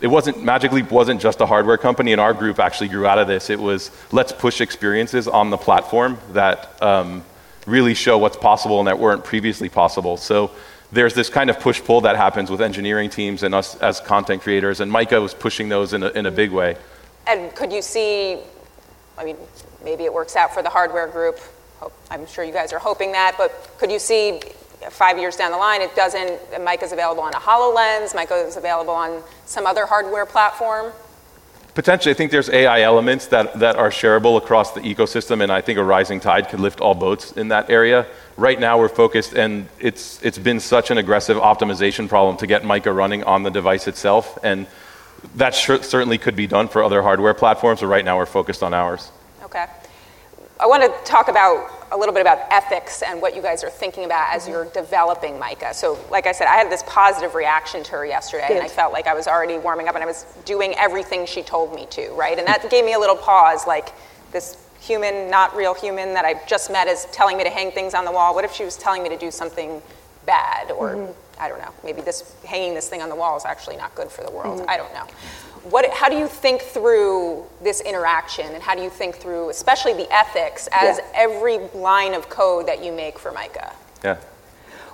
it 0.00 0.06
wasn't 0.06 0.42
Magic 0.42 0.72
Leap 0.72 0.90
wasn't 0.90 1.20
just 1.20 1.40
a 1.40 1.46
hardware 1.46 1.76
company, 1.76 2.12
and 2.12 2.20
our 2.20 2.32
group 2.32 2.58
actually 2.58 2.88
grew 2.88 3.06
out 3.06 3.18
of 3.18 3.26
this. 3.26 3.50
It 3.50 3.58
was 3.58 3.90
let's 4.12 4.32
push 4.32 4.60
experiences 4.60 5.26
on 5.26 5.50
the 5.50 5.58
platform 5.58 6.18
that 6.32 6.80
um, 6.82 7.24
really 7.70 7.94
show 7.94 8.18
what's 8.18 8.36
possible 8.36 8.78
and 8.78 8.88
that 8.88 8.98
weren't 8.98 9.24
previously 9.24 9.68
possible. 9.68 10.16
So 10.16 10.50
there's 10.92 11.14
this 11.14 11.30
kind 11.30 11.50
of 11.50 11.60
push 11.60 11.80
pull 11.82 12.02
that 12.02 12.16
happens 12.16 12.50
with 12.50 12.60
engineering 12.60 13.10
teams 13.10 13.42
and 13.42 13.54
us 13.54 13.76
as 13.76 14.00
content 14.00 14.42
creators, 14.42 14.80
and 14.80 14.90
Mica 14.90 15.20
was 15.20 15.34
pushing 15.34 15.68
those 15.68 15.92
in 15.92 16.02
a, 16.02 16.08
in 16.08 16.26
a 16.26 16.30
big 16.30 16.50
way. 16.50 16.76
And 17.26 17.54
could 17.54 17.72
you 17.72 17.82
see, 17.82 18.38
I 19.16 19.24
mean, 19.24 19.36
maybe 19.84 20.04
it 20.04 20.12
works 20.12 20.36
out 20.36 20.52
for 20.52 20.62
the 20.62 20.68
hardware 20.68 21.06
group. 21.06 21.38
I'm 22.10 22.26
sure 22.26 22.44
you 22.44 22.52
guys 22.52 22.72
are 22.72 22.78
hoping 22.78 23.12
that, 23.12 23.36
but 23.38 23.70
could 23.78 23.90
you 23.90 23.98
see 23.98 24.40
five 24.90 25.18
years 25.18 25.36
down 25.36 25.52
the 25.52 25.58
line, 25.58 25.80
it 25.80 25.94
doesn't, 25.94 26.40
Mica's 26.62 26.92
available 26.92 27.22
on 27.22 27.32
a 27.34 27.38
HoloLens, 27.38 28.14
Mica 28.14 28.34
is 28.34 28.56
available 28.56 28.94
on 28.94 29.22
some 29.46 29.66
other 29.66 29.86
hardware 29.86 30.26
platform? 30.26 30.92
Potentially, 31.80 32.10
I 32.10 32.14
think 32.14 32.30
there's 32.30 32.50
AI 32.50 32.82
elements 32.82 33.28
that, 33.28 33.58
that 33.58 33.76
are 33.76 33.88
shareable 33.88 34.36
across 34.36 34.72
the 34.72 34.82
ecosystem, 34.82 35.42
and 35.42 35.50
I 35.50 35.62
think 35.62 35.78
a 35.78 35.82
rising 35.82 36.20
tide 36.20 36.50
could 36.50 36.60
lift 36.60 36.82
all 36.82 36.94
boats 36.94 37.32
in 37.32 37.48
that 37.48 37.70
area. 37.70 38.06
Right 38.36 38.60
now, 38.60 38.78
we're 38.78 38.90
focused, 38.90 39.32
and 39.32 39.66
it's, 39.78 40.22
it's 40.22 40.36
been 40.36 40.60
such 40.60 40.90
an 40.90 40.98
aggressive 40.98 41.38
optimization 41.38 42.06
problem 42.06 42.36
to 42.36 42.46
get 42.46 42.66
Mica 42.66 42.92
running 42.92 43.24
on 43.24 43.44
the 43.44 43.50
device 43.50 43.88
itself, 43.88 44.38
and 44.42 44.66
that 45.36 45.54
cer- 45.54 45.82
certainly 45.82 46.18
could 46.18 46.36
be 46.36 46.46
done 46.46 46.68
for 46.68 46.84
other 46.84 47.00
hardware 47.00 47.32
platforms, 47.32 47.80
but 47.80 47.86
right 47.86 48.04
now 48.04 48.18
we're 48.18 48.26
focused 48.26 48.62
on 48.62 48.74
ours. 48.74 49.10
Okay. 49.44 49.64
I 50.60 50.66
want 50.66 50.82
to 50.82 51.10
talk 51.10 51.28
about 51.28 51.79
a 51.92 51.96
little 51.96 52.14
bit 52.14 52.20
about 52.20 52.38
ethics 52.50 53.02
and 53.02 53.20
what 53.20 53.34
you 53.34 53.42
guys 53.42 53.64
are 53.64 53.70
thinking 53.70 54.04
about 54.04 54.32
as 54.34 54.48
you're 54.48 54.66
developing 54.66 55.38
Mica. 55.38 55.74
So, 55.74 55.98
like 56.10 56.26
I 56.26 56.32
said, 56.32 56.46
I 56.46 56.56
had 56.56 56.70
this 56.70 56.84
positive 56.86 57.34
reaction 57.34 57.82
to 57.84 57.90
her 57.92 58.06
yesterday, 58.06 58.48
and 58.50 58.60
I 58.60 58.68
felt 58.68 58.92
like 58.92 59.06
I 59.06 59.14
was 59.14 59.26
already 59.26 59.58
warming 59.58 59.88
up 59.88 59.94
and 59.94 60.04
I 60.04 60.06
was 60.06 60.24
doing 60.44 60.74
everything 60.78 61.26
she 61.26 61.42
told 61.42 61.74
me 61.74 61.86
to, 61.90 62.10
right? 62.12 62.38
And 62.38 62.46
that 62.46 62.70
gave 62.70 62.84
me 62.84 62.94
a 62.94 62.98
little 62.98 63.16
pause 63.16 63.66
like, 63.66 63.92
this 64.32 64.56
human, 64.80 65.30
not 65.30 65.54
real 65.54 65.74
human 65.74 66.14
that 66.14 66.24
I 66.24 66.40
just 66.46 66.70
met 66.70 66.88
is 66.88 67.06
telling 67.12 67.36
me 67.36 67.44
to 67.44 67.50
hang 67.50 67.70
things 67.70 67.94
on 67.94 68.04
the 68.04 68.12
wall? 68.12 68.34
What 68.34 68.44
if 68.44 68.52
she 68.52 68.64
was 68.64 68.76
telling 68.76 69.02
me 69.02 69.08
to 69.10 69.18
do 69.18 69.30
something 69.30 69.82
bad 70.26 70.70
or 70.70 70.90
mm-hmm. 70.90 71.12
I 71.40 71.48
don't 71.48 71.58
know, 71.58 71.72
maybe 71.82 72.02
this 72.02 72.34
hanging 72.44 72.74
this 72.74 72.88
thing 72.88 73.00
on 73.00 73.08
the 73.08 73.14
wall 73.14 73.36
is 73.36 73.44
actually 73.46 73.76
not 73.76 73.94
good 73.94 74.10
for 74.10 74.22
the 74.22 74.30
world. 74.30 74.60
Mm-hmm. 74.60 74.70
I 74.70 74.76
don't 74.76 74.92
know. 74.92 75.06
What, 75.64 75.90
how 75.92 76.08
do 76.08 76.16
you 76.16 76.26
think 76.26 76.62
through 76.62 77.44
this 77.62 77.82
interaction 77.82 78.46
and 78.54 78.62
how 78.62 78.74
do 78.74 78.82
you 78.82 78.88
think 78.88 79.16
through 79.16 79.50
especially 79.50 79.92
the 79.92 80.10
ethics 80.12 80.68
as 80.72 80.98
yeah. 80.98 81.04
every 81.14 81.58
line 81.74 82.14
of 82.14 82.30
code 82.30 82.66
that 82.66 82.82
you 82.82 82.92
make 82.92 83.18
for 83.18 83.30
Mica? 83.30 83.72
Yeah. 84.02 84.16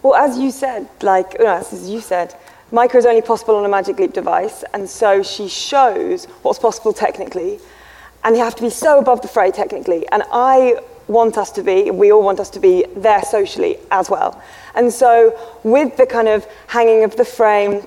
Well, 0.03 0.15
as 0.15 0.39
you 0.39 0.51
said, 0.51 0.89
like 1.03 1.37
as 1.37 1.89
you 1.89 2.01
said, 2.01 2.35
Mica 2.73 2.97
is 2.99 3.07
only 3.07 3.23
possible 3.23 3.55
on 3.57 3.65
a 3.65 3.69
Magic 3.69 3.99
Leap 3.99 4.13
device, 4.13 4.65
and 4.75 4.89
so 4.89 5.23
she 5.23 5.47
shows 5.47 6.25
what's 6.43 6.59
possible 6.59 6.93
technically, 6.93 7.61
and 8.25 8.37
you 8.37 8.43
have 8.43 8.57
to 8.57 8.63
be 8.63 8.71
so 8.71 8.99
above 8.99 9.23
the 9.23 9.29
fray 9.29 9.53
technically. 9.53 10.07
And 10.09 10.25
I 10.33 10.81
want 11.07 11.39
us 11.39 11.53
to 11.53 11.63
be, 11.63 11.93
we 11.93 12.11
all 12.11 12.25
want 12.25 12.41
us 12.41 12.51
to 12.51 12.61
be 12.61 12.85
there 12.97 13.23
socially 13.23 13.79
as 13.93 14.11
well. 14.11 14.43
And 14.75 14.93
so, 14.93 15.39
with 15.63 15.97
the 15.97 16.07
kind 16.07 16.27
of 16.27 16.45
hanging 16.67 17.05
of 17.05 17.15
the 17.15 17.25
frame 17.25 17.87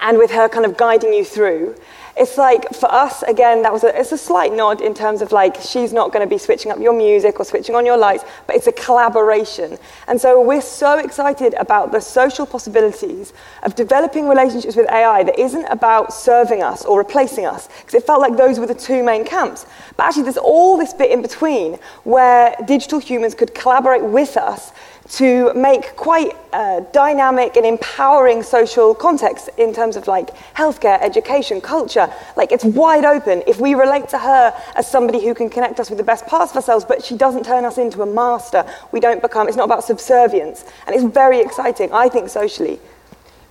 and 0.00 0.18
with 0.18 0.30
her 0.30 0.48
kind 0.48 0.64
of 0.64 0.76
guiding 0.76 1.12
you 1.12 1.24
through, 1.24 1.74
it's 2.16 2.36
like 2.36 2.68
for 2.74 2.92
us 2.92 3.22
again 3.22 3.62
that 3.62 3.72
was 3.72 3.84
a, 3.84 3.98
it's 3.98 4.12
a 4.12 4.18
slight 4.18 4.52
nod 4.52 4.80
in 4.80 4.92
terms 4.92 5.22
of 5.22 5.32
like 5.32 5.56
she's 5.60 5.92
not 5.92 6.12
going 6.12 6.26
to 6.26 6.28
be 6.28 6.38
switching 6.38 6.70
up 6.70 6.78
your 6.78 6.92
music 6.92 7.40
or 7.40 7.44
switching 7.44 7.74
on 7.74 7.86
your 7.86 7.96
lights 7.96 8.24
but 8.46 8.56
it's 8.56 8.66
a 8.66 8.72
collaboration. 8.72 9.78
And 10.08 10.20
so 10.20 10.42
we're 10.42 10.60
so 10.60 10.98
excited 10.98 11.54
about 11.54 11.92
the 11.92 12.00
social 12.00 12.46
possibilities 12.46 13.32
of 13.62 13.74
developing 13.74 14.28
relationships 14.28 14.76
with 14.76 14.88
ai 14.90 15.22
that 15.22 15.38
isn't 15.38 15.64
about 15.66 16.12
serving 16.12 16.62
us 16.62 16.84
or 16.84 16.98
replacing 16.98 17.46
us 17.46 17.68
because 17.80 17.94
it 17.94 18.06
felt 18.06 18.20
like 18.20 18.36
those 18.36 18.58
were 18.58 18.66
the 18.66 18.74
two 18.74 19.02
main 19.02 19.24
camps. 19.24 19.66
But 19.96 20.06
actually 20.06 20.24
there's 20.24 20.36
all 20.36 20.76
this 20.76 20.92
bit 20.92 21.10
in 21.10 21.22
between 21.22 21.78
where 22.04 22.54
digital 22.66 22.98
humans 22.98 23.34
could 23.34 23.54
collaborate 23.54 24.02
with 24.02 24.36
us 24.36 24.72
to 25.12 25.52
make 25.52 25.94
quite 25.94 26.34
a 26.54 26.86
dynamic 26.92 27.56
and 27.56 27.66
empowering 27.66 28.42
social 28.42 28.94
context 28.94 29.50
in 29.58 29.74
terms 29.74 29.94
of 29.96 30.08
like 30.08 30.34
healthcare, 30.54 30.98
education, 31.02 31.60
culture. 31.60 32.10
Like 32.34 32.50
it's 32.50 32.64
wide 32.64 33.04
open. 33.04 33.42
If 33.46 33.60
we 33.60 33.74
relate 33.74 34.08
to 34.08 34.18
her 34.18 34.54
as 34.74 34.90
somebody 34.90 35.22
who 35.22 35.34
can 35.34 35.50
connect 35.50 35.78
us 35.80 35.90
with 35.90 35.98
the 35.98 36.04
best 36.04 36.26
parts 36.26 36.52
of 36.52 36.56
ourselves, 36.56 36.86
but 36.86 37.04
she 37.04 37.14
doesn't 37.14 37.44
turn 37.44 37.66
us 37.66 37.76
into 37.76 38.00
a 38.00 38.06
master, 38.06 38.64
we 38.90 39.00
don't 39.00 39.20
become, 39.20 39.48
it's 39.48 39.56
not 39.56 39.64
about 39.64 39.84
subservience. 39.84 40.64
And 40.86 40.96
it's 40.96 41.04
very 41.04 41.40
exciting, 41.40 41.92
I 41.92 42.08
think, 42.08 42.30
socially. 42.30 42.80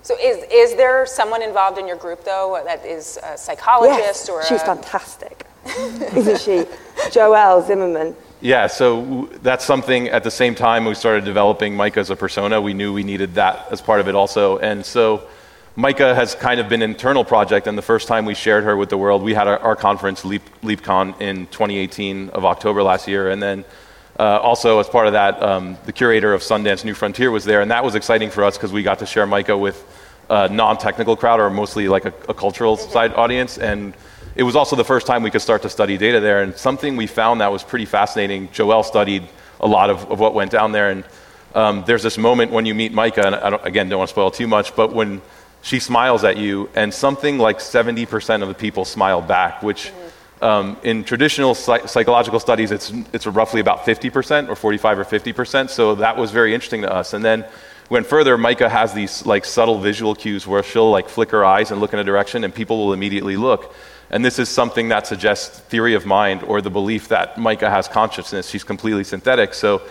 So 0.01 0.15
is, 0.19 0.43
is 0.51 0.75
there 0.77 1.05
someone 1.05 1.43
involved 1.43 1.77
in 1.77 1.87
your 1.87 1.97
group, 1.97 2.23
though, 2.23 2.59
that 2.65 2.83
is 2.83 3.19
a 3.23 3.37
psychologist 3.37 3.99
yes, 3.99 4.29
or 4.29 4.43
she's 4.43 4.63
a... 4.63 4.65
fantastic, 4.65 5.45
isn't 6.15 6.41
she? 6.41 6.65
Joelle 7.11 7.65
Zimmerman. 7.67 8.15
Yeah, 8.43 8.65
so 8.65 9.29
that's 9.43 9.63
something 9.63 10.07
at 10.07 10.23
the 10.23 10.31
same 10.31 10.55
time 10.55 10.85
we 10.85 10.95
started 10.95 11.25
developing 11.25 11.77
Mica 11.77 11.99
as 11.99 12.09
a 12.09 12.15
persona. 12.15 12.59
We 12.59 12.73
knew 12.73 12.91
we 12.91 13.03
needed 13.03 13.35
that 13.35 13.67
as 13.69 13.81
part 13.81 13.99
of 13.99 14.07
it 14.07 14.15
also. 14.15 14.57
And 14.57 14.83
so 14.83 15.27
Mica 15.75 16.15
has 16.15 16.33
kind 16.33 16.59
of 16.59 16.67
been 16.67 16.81
an 16.81 16.89
internal 16.89 17.23
project, 17.23 17.67
and 17.67 17.77
the 17.77 17.83
first 17.83 18.07
time 18.07 18.25
we 18.25 18.33
shared 18.33 18.63
her 18.63 18.75
with 18.75 18.89
the 18.89 18.97
world, 18.97 19.21
we 19.21 19.35
had 19.35 19.47
our, 19.47 19.59
our 19.59 19.75
conference, 19.75 20.25
Leap, 20.25 20.41
LeapCon, 20.63 21.21
in 21.21 21.45
2018 21.47 22.29
of 22.29 22.43
October 22.43 22.81
last 22.81 23.07
year. 23.07 23.29
And 23.29 23.43
then 23.43 23.63
uh, 24.19 24.39
also, 24.39 24.79
as 24.79 24.89
part 24.89 25.05
of 25.05 25.13
that, 25.13 25.41
um, 25.43 25.77
the 25.85 25.93
curator 25.93 26.33
of 26.33 26.41
Sundance 26.41 26.83
New 26.83 26.95
Frontier 26.95 27.29
was 27.29 27.45
there, 27.45 27.61
and 27.61 27.69
that 27.69 27.83
was 27.83 27.93
exciting 27.93 28.31
for 28.31 28.43
us 28.43 28.57
because 28.57 28.73
we 28.73 28.81
got 28.81 28.97
to 28.99 29.05
share 29.05 29.27
Mica 29.27 29.55
with 29.55 29.85
a 30.31 30.49
non 30.49 30.79
technical 30.79 31.15
crowd, 31.15 31.39
or 31.39 31.51
mostly 31.51 31.87
like 31.87 32.05
a, 32.05 32.13
a 32.27 32.33
cultural 32.33 32.75
side 32.75 33.13
audience. 33.13 33.59
and 33.59 33.93
it 34.35 34.43
was 34.43 34.55
also 34.55 34.75
the 34.75 34.85
first 34.85 35.07
time 35.07 35.23
we 35.23 35.31
could 35.31 35.41
start 35.41 35.61
to 35.63 35.69
study 35.69 35.97
data 35.97 36.19
there. 36.19 36.41
And 36.41 36.55
something 36.55 36.95
we 36.95 37.07
found 37.07 37.41
that 37.41 37.51
was 37.51 37.63
pretty 37.63 37.85
fascinating, 37.85 38.49
Joel 38.51 38.83
studied 38.83 39.27
a 39.59 39.67
lot 39.67 39.89
of, 39.89 40.09
of 40.11 40.19
what 40.19 40.33
went 40.33 40.51
down 40.51 40.71
there. 40.71 40.89
And 40.89 41.03
um, 41.53 41.83
there's 41.85 42.03
this 42.03 42.17
moment 42.17 42.51
when 42.51 42.65
you 42.65 42.73
meet 42.73 42.93
Mica, 42.93 43.25
and 43.25 43.35
I 43.35 43.49
don't, 43.49 43.65
again, 43.65 43.89
don't 43.89 43.99
want 43.99 44.09
to 44.09 44.13
spoil 44.13 44.31
too 44.31 44.47
much, 44.47 44.75
but 44.75 44.93
when 44.93 45.21
she 45.61 45.79
smiles 45.79 46.23
at 46.23 46.37
you, 46.37 46.69
and 46.75 46.93
something 46.93 47.37
like 47.37 47.59
70% 47.59 48.41
of 48.41 48.47
the 48.47 48.53
people 48.53 48.85
smile 48.85 49.21
back, 49.21 49.61
which 49.61 49.91
um, 50.41 50.77
in 50.81 51.03
traditional 51.03 51.53
psych- 51.53 51.87
psychological 51.87 52.39
studies, 52.39 52.71
it's, 52.71 52.91
it's 53.13 53.27
roughly 53.27 53.61
about 53.61 53.85
50% 53.85 54.49
or 54.49 54.55
45 54.55 54.99
or 54.99 55.05
50%. 55.05 55.69
So 55.69 55.95
that 55.95 56.17
was 56.17 56.31
very 56.31 56.53
interesting 56.53 56.81
to 56.81 56.91
us. 56.91 57.13
And 57.13 57.23
then 57.23 57.45
went 57.91 58.07
further, 58.07 58.37
Mica 58.37 58.69
has 58.69 58.93
these 58.93 59.25
like 59.25 59.43
subtle 59.43 59.77
visual 59.77 60.15
cues 60.15 60.47
where 60.47 60.63
she'll 60.63 60.89
like 60.89 61.09
flick 61.09 61.29
her 61.31 61.43
eyes 61.43 61.71
and 61.71 61.81
look 61.81 61.91
in 61.91 61.99
a 61.99 62.03
direction, 62.05 62.45
and 62.45 62.55
people 62.55 62.77
will 62.77 62.93
immediately 62.93 63.35
look. 63.35 63.75
And 64.09 64.23
this 64.23 64.39
is 64.39 64.47
something 64.47 64.87
that 64.89 65.07
suggests 65.07 65.59
theory 65.59 65.93
of 65.93 66.05
mind 66.05 66.41
or 66.43 66.61
the 66.61 66.69
belief 66.69 67.09
that 67.09 67.37
Mica 67.37 67.69
has 67.69 67.89
consciousness. 67.89 68.49
She's 68.49 68.63
completely 68.63 69.03
synthetic. 69.03 69.53
So, 69.53 69.81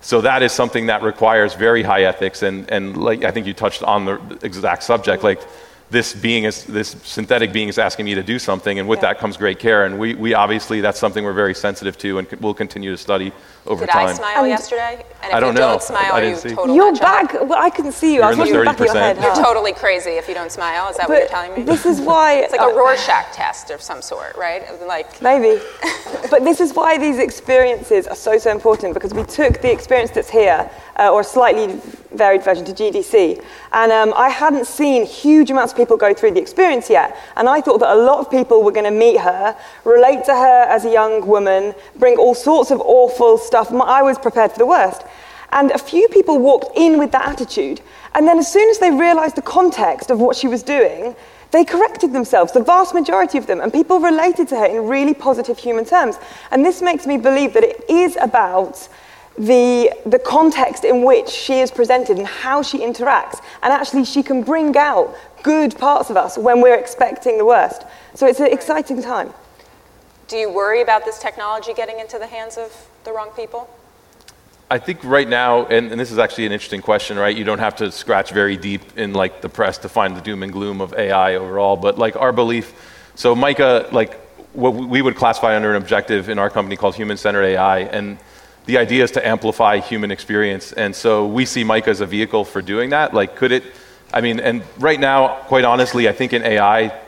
so 0.00 0.22
that 0.22 0.42
is 0.42 0.52
something 0.52 0.86
that 0.86 1.02
requires 1.02 1.52
very 1.54 1.82
high 1.82 2.04
ethics. 2.04 2.42
And, 2.42 2.70
and 2.70 2.96
like 2.96 3.24
I 3.24 3.30
think 3.30 3.46
you 3.46 3.52
touched 3.52 3.82
on 3.82 4.06
the 4.06 4.38
exact 4.42 4.82
subject. 4.82 5.22
Like 5.22 5.42
this 5.90 6.14
being 6.14 6.44
is 6.44 6.64
this 6.64 6.96
synthetic 7.02 7.52
being 7.52 7.68
is 7.68 7.78
asking 7.78 8.06
me 8.06 8.14
to 8.14 8.22
do 8.22 8.38
something, 8.38 8.78
and 8.78 8.88
with 8.88 8.98
yeah. 8.98 9.08
that 9.08 9.18
comes 9.18 9.36
great 9.36 9.58
care. 9.58 9.84
And 9.84 9.98
we, 9.98 10.14
we 10.14 10.34
obviously 10.34 10.80
that's 10.80 11.00
something 11.00 11.24
we're 11.24 11.32
very 11.32 11.54
sensitive 11.54 11.98
to, 11.98 12.18
and 12.18 12.28
we'll 12.40 12.54
continue 12.54 12.92
to 12.92 12.96
study 12.96 13.32
over 13.66 13.84
Did 13.84 13.92
time. 13.92 14.06
Did 14.06 14.12
I 14.12 14.16
smile 14.16 14.44
and 14.44 14.48
yesterday? 14.48 15.04
And 15.22 15.30
if 15.30 15.34
I 15.34 15.40
don't 15.40 15.54
you 15.54 15.60
know. 15.60 15.68
Don't 15.70 15.82
smile, 15.82 16.12
I 16.12 16.20
didn't 16.20 16.38
see. 16.38 16.50
You're 16.50 16.94
back. 16.94 17.34
Well, 17.34 17.60
I 17.60 17.70
couldn't 17.70 17.92
see 17.92 18.14
you. 18.14 18.20
You're 18.20 18.24
I 18.24 18.28
was 18.30 18.38
watching 18.38 18.54
the 18.54 18.64
back 18.64 18.80
of 18.80 18.86
your 18.86 18.94
head. 18.94 19.16
You're 19.20 19.34
totally 19.34 19.72
crazy 19.72 20.10
if 20.10 20.28
you 20.28 20.34
don't 20.34 20.52
smile. 20.52 20.88
Is 20.88 20.96
that 20.96 21.08
but 21.08 21.14
what 21.14 21.18
you're 21.18 21.28
telling 21.28 21.54
me? 21.54 21.62
This 21.64 21.84
is 21.84 22.00
why 22.00 22.34
it's 22.34 22.52
like 22.52 22.60
uh, 22.60 22.70
a 22.70 22.76
Rorschach 22.76 23.32
test 23.32 23.70
of 23.70 23.82
some 23.82 24.00
sort, 24.00 24.36
right? 24.36 24.62
Like 24.86 25.20
maybe. 25.20 25.60
but 26.30 26.44
this 26.44 26.60
is 26.60 26.72
why 26.72 26.98
these 26.98 27.18
experiences 27.18 28.06
are 28.06 28.16
so 28.16 28.38
so 28.38 28.52
important 28.52 28.94
because 28.94 29.12
we 29.12 29.24
took 29.24 29.60
the 29.60 29.72
experience 29.72 30.12
that's 30.12 30.30
here, 30.30 30.70
uh, 31.00 31.10
or 31.10 31.22
a 31.22 31.24
slightly 31.24 31.80
varied 32.12 32.44
version 32.44 32.64
to 32.66 32.72
GDC, 32.72 33.42
and 33.72 33.90
um, 33.90 34.12
I 34.14 34.28
hadn't 34.28 34.66
seen 34.66 35.06
huge 35.06 35.50
amounts 35.50 35.72
of 35.72 35.78
people 35.78 35.96
go 35.96 36.12
through 36.12 36.32
the 36.32 36.40
experience 36.40 36.90
yet, 36.90 37.16
and 37.36 37.48
I 37.48 37.60
thought 37.60 37.78
that 37.80 37.92
a 37.92 38.00
lot 38.00 38.18
of 38.20 38.30
people 38.30 38.62
were 38.62 38.72
going 38.72 38.84
to 38.84 38.90
meet 38.90 39.18
her, 39.18 39.56
relate 39.84 40.24
to 40.26 40.32
her 40.32 40.66
as 40.68 40.84
a 40.84 40.90
young 40.90 41.26
woman, 41.26 41.74
bring 41.96 42.16
all 42.18 42.34
sorts 42.34 42.70
of 42.70 42.80
awful 42.80 43.38
stuff. 43.38 43.72
I 43.72 44.02
was 44.02 44.18
prepared 44.18 44.52
for 44.52 44.58
the 44.58 44.66
worst. 44.66 45.02
And 45.52 45.72
a 45.72 45.78
few 45.78 46.06
people 46.08 46.38
walked 46.38 46.76
in 46.76 46.98
with 46.98 47.10
that 47.10 47.26
attitude. 47.26 47.80
And 48.14 48.26
then, 48.26 48.38
as 48.38 48.50
soon 48.52 48.68
as 48.70 48.78
they 48.78 48.90
realized 48.92 49.34
the 49.34 49.42
context 49.42 50.10
of 50.10 50.20
what 50.20 50.36
she 50.36 50.46
was 50.46 50.62
doing, 50.62 51.16
they 51.50 51.64
corrected 51.64 52.12
themselves, 52.12 52.52
the 52.52 52.62
vast 52.62 52.94
majority 52.94 53.36
of 53.38 53.46
them, 53.46 53.60
and 53.60 53.72
people 53.72 53.98
related 53.98 54.48
to 54.48 54.56
her 54.56 54.66
in 54.66 54.86
really 54.86 55.14
positive 55.14 55.58
human 55.58 55.84
terms. 55.84 56.16
And 56.52 56.64
this 56.64 56.80
makes 56.80 57.06
me 57.06 57.16
believe 57.18 57.54
that 57.54 57.64
it 57.64 57.84
is 57.88 58.16
about 58.20 58.88
the, 59.40 59.90
the 60.04 60.18
context 60.18 60.84
in 60.84 61.02
which 61.02 61.28
she 61.30 61.60
is 61.60 61.70
presented 61.70 62.18
and 62.18 62.26
how 62.26 62.60
she 62.62 62.78
interacts. 62.78 63.40
And 63.62 63.72
actually, 63.72 64.04
she 64.04 64.22
can 64.22 64.42
bring 64.42 64.76
out 64.76 65.16
good 65.42 65.78
parts 65.78 66.10
of 66.10 66.18
us 66.18 66.36
when 66.36 66.60
we're 66.60 66.78
expecting 66.78 67.38
the 67.38 67.46
worst. 67.46 67.84
So 68.14 68.26
it's 68.26 68.40
an 68.40 68.52
exciting 68.52 69.02
time. 69.02 69.32
Do 70.28 70.36
you 70.36 70.52
worry 70.52 70.82
about 70.82 71.06
this 71.06 71.18
technology 71.18 71.72
getting 71.72 71.98
into 71.98 72.18
the 72.18 72.26
hands 72.26 72.58
of 72.58 72.88
the 73.04 73.12
wrong 73.12 73.30
people? 73.34 73.74
I 74.70 74.78
think 74.78 75.02
right 75.02 75.26
now, 75.26 75.64
and, 75.66 75.90
and, 75.90 75.98
this 75.98 76.12
is 76.12 76.18
actually 76.18 76.46
an 76.46 76.52
interesting 76.52 76.82
question, 76.82 77.18
right? 77.18 77.36
You 77.36 77.42
don't 77.42 77.58
have 77.58 77.74
to 77.76 77.90
scratch 77.90 78.30
very 78.30 78.56
deep 78.56 78.96
in 78.96 79.14
like 79.14 79.40
the 79.40 79.48
press 79.48 79.78
to 79.78 79.88
find 79.88 80.16
the 80.16 80.20
doom 80.20 80.42
and 80.42 80.52
gloom 80.52 80.80
of 80.80 80.92
AI 80.94 81.36
overall, 81.36 81.76
but 81.76 81.98
like 81.98 82.14
our 82.14 82.30
belief. 82.30 82.72
So 83.16 83.34
Mica, 83.34 83.88
like 83.90 84.14
what 84.52 84.74
we 84.74 85.02
would 85.02 85.16
classify 85.16 85.56
under 85.56 85.70
an 85.70 85.76
objective 85.76 86.28
in 86.28 86.38
our 86.38 86.50
company 86.50 86.76
called 86.76 86.94
human-centered 86.94 87.42
AI, 87.42 87.80
and 87.80 88.18
the 88.66 88.78
idea 88.78 89.04
is 89.04 89.10
to 89.12 89.26
amplify 89.26 89.78
human 89.78 90.10
experience. 90.10 90.72
And 90.72 90.94
so 90.94 91.26
we 91.26 91.44
see 91.44 91.64
Mica 91.64 91.90
as 91.90 92.00
a 92.00 92.06
vehicle 92.06 92.44
for 92.44 92.62
doing 92.62 92.90
that. 92.90 93.14
Like, 93.14 93.36
could 93.36 93.52
it? 93.52 93.64
I 94.12 94.20
mean, 94.20 94.40
and 94.40 94.62
right 94.78 94.98
now, 94.98 95.36
quite 95.44 95.64
honestly, 95.64 96.08
I 96.08 96.12
think 96.12 96.32
in 96.32 96.42
AI, 96.42 96.98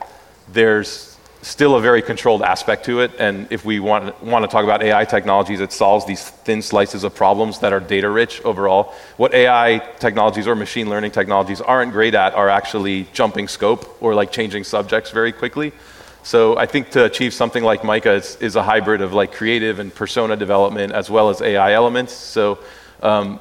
there's 0.52 1.12
still 1.42 1.74
a 1.74 1.80
very 1.80 2.00
controlled 2.00 2.42
aspect 2.42 2.84
to 2.86 3.00
it. 3.00 3.10
And 3.18 3.48
if 3.50 3.64
we 3.64 3.80
want, 3.80 4.22
want 4.22 4.44
to 4.44 4.48
talk 4.48 4.62
about 4.64 4.82
AI 4.82 5.04
technologies, 5.04 5.60
it 5.60 5.72
solves 5.72 6.06
these 6.06 6.30
thin 6.30 6.62
slices 6.62 7.02
of 7.02 7.14
problems 7.14 7.58
that 7.58 7.72
are 7.72 7.80
data 7.80 8.08
rich 8.08 8.40
overall. 8.42 8.94
What 9.16 9.34
AI 9.34 9.78
technologies 9.98 10.46
or 10.46 10.54
machine 10.54 10.88
learning 10.88 11.10
technologies 11.10 11.60
aren't 11.60 11.92
great 11.92 12.14
at 12.14 12.34
are 12.34 12.48
actually 12.48 13.08
jumping 13.12 13.48
scope 13.48 14.00
or 14.00 14.14
like 14.14 14.30
changing 14.30 14.62
subjects 14.64 15.10
very 15.10 15.32
quickly. 15.32 15.72
So 16.22 16.56
I 16.56 16.66
think 16.66 16.90
to 16.90 17.04
achieve 17.04 17.34
something 17.34 17.64
like 17.64 17.84
Mica 17.84 18.12
is, 18.12 18.36
is 18.36 18.56
a 18.56 18.62
hybrid 18.62 19.00
of 19.00 19.12
like 19.12 19.32
creative 19.32 19.78
and 19.78 19.94
persona 19.94 20.36
development 20.36 20.92
as 20.92 21.10
well 21.10 21.30
as 21.30 21.42
AI 21.42 21.72
elements. 21.72 22.12
So 22.12 22.58
um, 23.02 23.40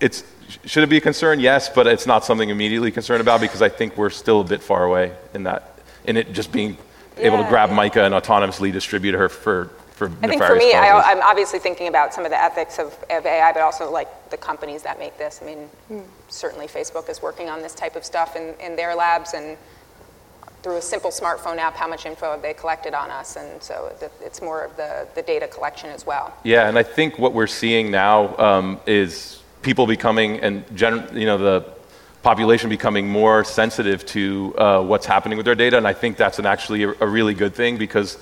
it's 0.00 0.24
should 0.64 0.82
it 0.82 0.88
be 0.88 0.96
a 0.96 1.00
concern? 1.00 1.40
Yes, 1.40 1.68
but 1.68 1.86
it's 1.86 2.06
not 2.06 2.24
something 2.24 2.48
immediately 2.48 2.90
concerned 2.90 3.20
about 3.20 3.40
because 3.40 3.60
I 3.60 3.68
think 3.68 3.96
we're 3.96 4.10
still 4.10 4.40
a 4.40 4.44
bit 4.44 4.62
far 4.62 4.84
away 4.84 5.14
in 5.34 5.42
that 5.42 5.78
in 6.06 6.16
it 6.16 6.32
just 6.32 6.50
being 6.52 6.78
able 7.18 7.38
to 7.38 7.48
grab 7.48 7.70
Mica 7.70 8.04
and 8.04 8.14
autonomously 8.14 8.72
distribute 8.72 9.14
her 9.14 9.28
for, 9.28 9.66
for 9.90 10.10
I 10.22 10.28
think 10.28 10.42
for 10.42 10.54
me, 10.54 10.72
I, 10.72 11.10
am 11.10 11.20
obviously 11.22 11.58
thinking 11.58 11.88
about 11.88 12.14
some 12.14 12.24
of 12.24 12.30
the 12.30 12.40
ethics 12.40 12.78
of, 12.78 12.96
of, 13.10 13.26
AI, 13.26 13.52
but 13.52 13.62
also 13.62 13.90
like 13.90 14.30
the 14.30 14.36
companies 14.36 14.82
that 14.82 14.98
make 14.98 15.18
this. 15.18 15.40
I 15.42 15.46
mean, 15.46 15.68
mm. 15.90 16.04
certainly 16.28 16.66
Facebook 16.66 17.08
is 17.08 17.20
working 17.20 17.48
on 17.48 17.60
this 17.60 17.74
type 17.74 17.96
of 17.96 18.04
stuff 18.04 18.36
in, 18.36 18.54
in 18.60 18.76
their 18.76 18.94
labs, 18.94 19.34
and 19.34 19.56
through 20.62 20.76
a 20.76 20.82
simple 20.82 21.10
smartphone 21.10 21.58
app 21.58 21.74
how 21.76 21.86
much 21.86 22.06
info 22.06 22.32
have 22.32 22.42
they 22.42 22.54
collected 22.54 22.94
on 22.94 23.10
us, 23.10 23.36
and 23.36 23.62
so 23.62 23.94
it's 24.20 24.42
more 24.42 24.64
of 24.64 24.76
the, 24.76 25.06
the 25.14 25.22
data 25.22 25.46
collection 25.46 25.90
as 25.90 26.04
well. 26.04 26.34
Yeah, 26.44 26.68
and 26.68 26.78
I 26.78 26.82
think 26.82 27.18
what 27.18 27.32
we're 27.32 27.46
seeing 27.46 27.90
now 27.90 28.36
um, 28.38 28.80
is 28.86 29.42
people 29.62 29.86
becoming, 29.86 30.40
and 30.40 30.64
gen- 30.76 31.08
you 31.16 31.26
know, 31.26 31.38
the 31.38 31.64
population 32.22 32.68
becoming 32.68 33.08
more 33.08 33.44
sensitive 33.44 34.04
to 34.06 34.54
uh, 34.58 34.82
what's 34.82 35.06
happening 35.06 35.38
with 35.38 35.46
their 35.46 35.54
data, 35.54 35.76
and 35.76 35.86
I 35.86 35.92
think 35.92 36.16
that's 36.16 36.38
an 36.38 36.46
actually 36.46 36.82
a, 36.82 36.90
a 37.00 37.06
really 37.06 37.34
good 37.34 37.54
thing 37.54 37.78
because 37.78 38.18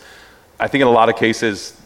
I 0.60 0.68
think 0.68 0.82
in 0.82 0.88
a 0.88 0.92
lot 0.92 1.08
of 1.08 1.16
cases 1.16 1.80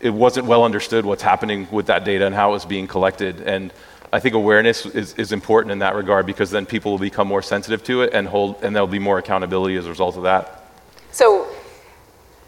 it 0.00 0.10
wasn't 0.10 0.46
well 0.46 0.64
understood 0.64 1.04
what's 1.04 1.22
happening 1.22 1.66
with 1.70 1.86
that 1.86 2.04
data 2.04 2.26
and 2.26 2.34
how 2.34 2.50
it 2.50 2.52
was 2.52 2.64
being 2.64 2.86
collected, 2.86 3.40
and 3.40 3.72
I 4.12 4.20
think 4.20 4.34
awareness 4.34 4.86
is, 4.86 5.14
is 5.14 5.32
important 5.32 5.72
in 5.72 5.80
that 5.80 5.94
regard 5.94 6.26
because 6.26 6.50
then 6.50 6.66
people 6.66 6.92
will 6.92 6.98
become 6.98 7.26
more 7.26 7.42
sensitive 7.42 7.82
to 7.84 8.02
it 8.02 8.12
and 8.12 8.28
hold, 8.28 8.62
and 8.62 8.74
there'll 8.74 8.86
be 8.86 8.98
more 8.98 9.18
accountability 9.18 9.76
as 9.76 9.86
a 9.86 9.88
result 9.88 10.16
of 10.16 10.22
that. 10.22 10.64
So 11.12 11.48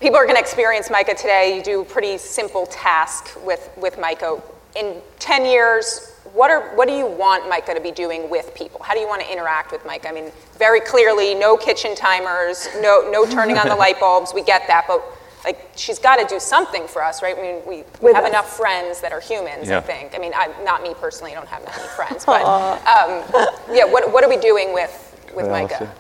people 0.00 0.16
are 0.16 0.24
going 0.24 0.36
to 0.36 0.40
experience 0.40 0.90
MICA 0.90 1.14
today. 1.14 1.56
You 1.56 1.62
do 1.62 1.80
a 1.82 1.84
pretty 1.84 2.18
simple 2.18 2.66
task 2.66 3.38
with, 3.44 3.70
with 3.76 3.98
MICA. 3.98 4.40
In 4.76 5.00
10 5.18 5.46
years, 5.46 6.14
what, 6.32 6.50
are, 6.50 6.74
what 6.76 6.86
do 6.86 6.94
you 6.94 7.06
want 7.06 7.48
MICA 7.48 7.74
to 7.74 7.80
be 7.80 7.90
doing 7.90 8.30
with 8.30 8.54
people? 8.54 8.82
How 8.82 8.94
do 8.94 9.00
you 9.00 9.08
want 9.08 9.22
to 9.22 9.32
interact 9.32 9.72
with 9.72 9.84
MICA? 9.84 10.08
I 10.08 10.12
mean, 10.12 10.30
very 10.58 10.80
clearly, 10.80 11.34
no 11.34 11.56
kitchen 11.56 11.94
timers, 11.94 12.68
no, 12.80 13.08
no 13.10 13.24
turning 13.26 13.58
on 13.58 13.68
the 13.68 13.76
light 13.84 13.98
bulbs. 13.98 14.32
We 14.34 14.42
get 14.42 14.66
that, 14.68 14.84
but 14.86 15.02
like 15.48 15.70
she's 15.76 15.98
got 15.98 16.16
to 16.16 16.26
do 16.26 16.38
something 16.38 16.86
for 16.86 17.02
us, 17.02 17.22
right? 17.22 17.36
I 17.38 17.40
mean, 17.40 17.62
we, 17.66 17.84
we 18.02 18.12
have 18.12 18.24
us. 18.24 18.30
enough 18.30 18.54
friends 18.54 19.00
that 19.00 19.12
are 19.12 19.20
humans. 19.20 19.68
Yeah. 19.68 19.78
I 19.78 19.80
think. 19.80 20.14
I 20.14 20.18
mean, 20.18 20.32
I, 20.34 20.52
not 20.62 20.82
me 20.82 20.92
personally. 21.00 21.32
I 21.32 21.36
don't 21.36 21.48
have 21.48 21.64
many 21.64 21.88
friends, 21.96 22.26
but 22.26 22.42
um, 22.42 23.24
yeah. 23.72 23.84
What, 23.84 24.12
what 24.12 24.22
are 24.24 24.28
we 24.28 24.36
doing 24.36 24.74
with 24.74 24.94
with 25.34 25.46
MICA? 25.46 25.90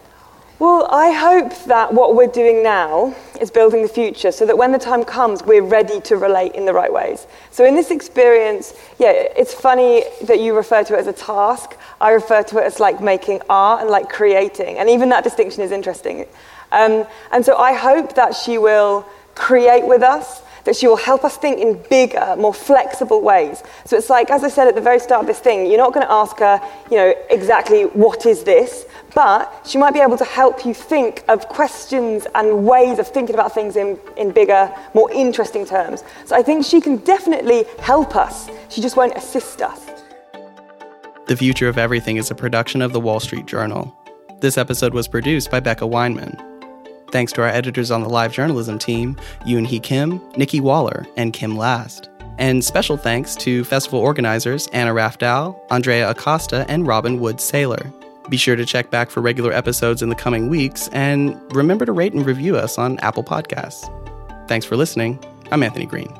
Well, 0.58 0.88
I 0.90 1.12
hope 1.12 1.64
that 1.66 1.94
what 1.94 2.16
we're 2.16 2.34
doing 2.42 2.64
now 2.64 3.14
is 3.40 3.48
building 3.48 3.80
the 3.82 3.88
future 3.88 4.32
so 4.32 4.44
that 4.44 4.58
when 4.58 4.72
the 4.72 4.78
time 4.78 5.04
comes, 5.04 5.40
we're 5.44 5.62
ready 5.62 6.00
to 6.00 6.16
relate 6.16 6.56
in 6.56 6.64
the 6.64 6.72
right 6.72 6.92
ways. 6.92 7.28
So, 7.52 7.64
in 7.64 7.76
this 7.76 7.92
experience, 7.92 8.74
yeah, 8.98 9.12
it's 9.12 9.54
funny 9.54 10.02
that 10.24 10.40
you 10.40 10.56
refer 10.56 10.82
to 10.82 10.94
it 10.94 10.98
as 10.98 11.06
a 11.06 11.12
task. 11.12 11.76
I 12.00 12.10
refer 12.10 12.42
to 12.42 12.58
it 12.58 12.64
as 12.64 12.80
like 12.80 13.00
making 13.00 13.40
art 13.48 13.82
and 13.82 13.88
like 13.88 14.08
creating. 14.08 14.78
And 14.78 14.90
even 14.90 15.08
that 15.10 15.22
distinction 15.22 15.62
is 15.62 15.70
interesting. 15.70 16.26
Um, 16.72 17.06
and 17.30 17.44
so, 17.46 17.56
I 17.56 17.72
hope 17.72 18.16
that 18.16 18.34
she 18.34 18.58
will 18.58 19.06
create 19.38 19.86
with 19.86 20.02
us, 20.02 20.42
that 20.64 20.76
she 20.76 20.86
will 20.86 20.96
help 20.96 21.24
us 21.24 21.38
think 21.38 21.58
in 21.58 21.82
bigger, 21.88 22.36
more 22.36 22.52
flexible 22.52 23.22
ways. 23.22 23.62
So 23.86 23.96
it's 23.96 24.10
like, 24.10 24.30
as 24.30 24.44
I 24.44 24.48
said 24.48 24.68
at 24.68 24.74
the 24.74 24.82
very 24.82 25.00
start 25.00 25.22
of 25.22 25.26
this 25.26 25.38
thing, 25.38 25.66
you're 25.66 25.78
not 25.78 25.94
going 25.94 26.04
to 26.04 26.12
ask 26.12 26.38
her, 26.40 26.60
you 26.90 26.96
know, 26.98 27.14
exactly 27.30 27.84
what 27.84 28.26
is 28.26 28.44
this, 28.44 28.84
but 29.14 29.66
she 29.66 29.78
might 29.78 29.94
be 29.94 30.00
able 30.00 30.18
to 30.18 30.26
help 30.26 30.66
you 30.66 30.74
think 30.74 31.24
of 31.28 31.48
questions 31.48 32.26
and 32.34 32.66
ways 32.66 32.98
of 32.98 33.08
thinking 33.08 33.34
about 33.34 33.54
things 33.54 33.76
in, 33.76 33.98
in 34.18 34.30
bigger, 34.30 34.70
more 34.92 35.10
interesting 35.10 35.64
terms. 35.64 36.04
So 36.26 36.36
I 36.36 36.42
think 36.42 36.66
she 36.66 36.82
can 36.82 36.98
definitely 36.98 37.64
help 37.78 38.14
us. 38.14 38.50
She 38.68 38.82
just 38.82 38.96
won't 38.96 39.16
assist 39.16 39.62
us. 39.62 39.86
The 41.28 41.36
Future 41.36 41.68
of 41.68 41.78
Everything 41.78 42.16
is 42.16 42.30
a 42.30 42.34
production 42.34 42.82
of 42.82 42.92
the 42.92 43.00
Wall 43.00 43.20
Street 43.20 43.46
Journal. 43.46 43.94
This 44.40 44.58
episode 44.58 44.92
was 44.92 45.08
produced 45.08 45.50
by 45.50 45.60
Becca 45.60 45.84
Weinman. 45.84 46.47
Thanks 47.10 47.32
to 47.32 47.42
our 47.42 47.48
editors 47.48 47.90
on 47.90 48.02
the 48.02 48.08
live 48.08 48.32
journalism 48.32 48.78
team, 48.78 49.16
Yoon 49.46 49.66
Hee 49.66 49.80
Kim, 49.80 50.20
Nikki 50.36 50.60
Waller, 50.60 51.06
and 51.16 51.32
Kim 51.32 51.56
Last. 51.56 52.08
And 52.38 52.64
special 52.64 52.96
thanks 52.96 53.34
to 53.36 53.64
festival 53.64 53.98
organizers 53.98 54.68
Anna 54.68 54.92
Rafdal, 54.92 55.58
Andrea 55.70 56.10
Acosta, 56.10 56.64
and 56.68 56.86
Robin 56.86 57.18
Wood 57.18 57.38
Saylor. 57.38 57.92
Be 58.28 58.36
sure 58.36 58.56
to 58.56 58.66
check 58.66 58.90
back 58.90 59.10
for 59.10 59.20
regular 59.20 59.52
episodes 59.52 60.02
in 60.02 60.10
the 60.10 60.14
coming 60.14 60.48
weeks, 60.48 60.88
and 60.88 61.40
remember 61.54 61.86
to 61.86 61.92
rate 61.92 62.12
and 62.12 62.26
review 62.26 62.56
us 62.56 62.78
on 62.78 62.98
Apple 63.00 63.24
Podcasts. 63.24 63.90
Thanks 64.48 64.66
for 64.66 64.76
listening. 64.76 65.18
I'm 65.50 65.62
Anthony 65.62 65.86
Green. 65.86 66.14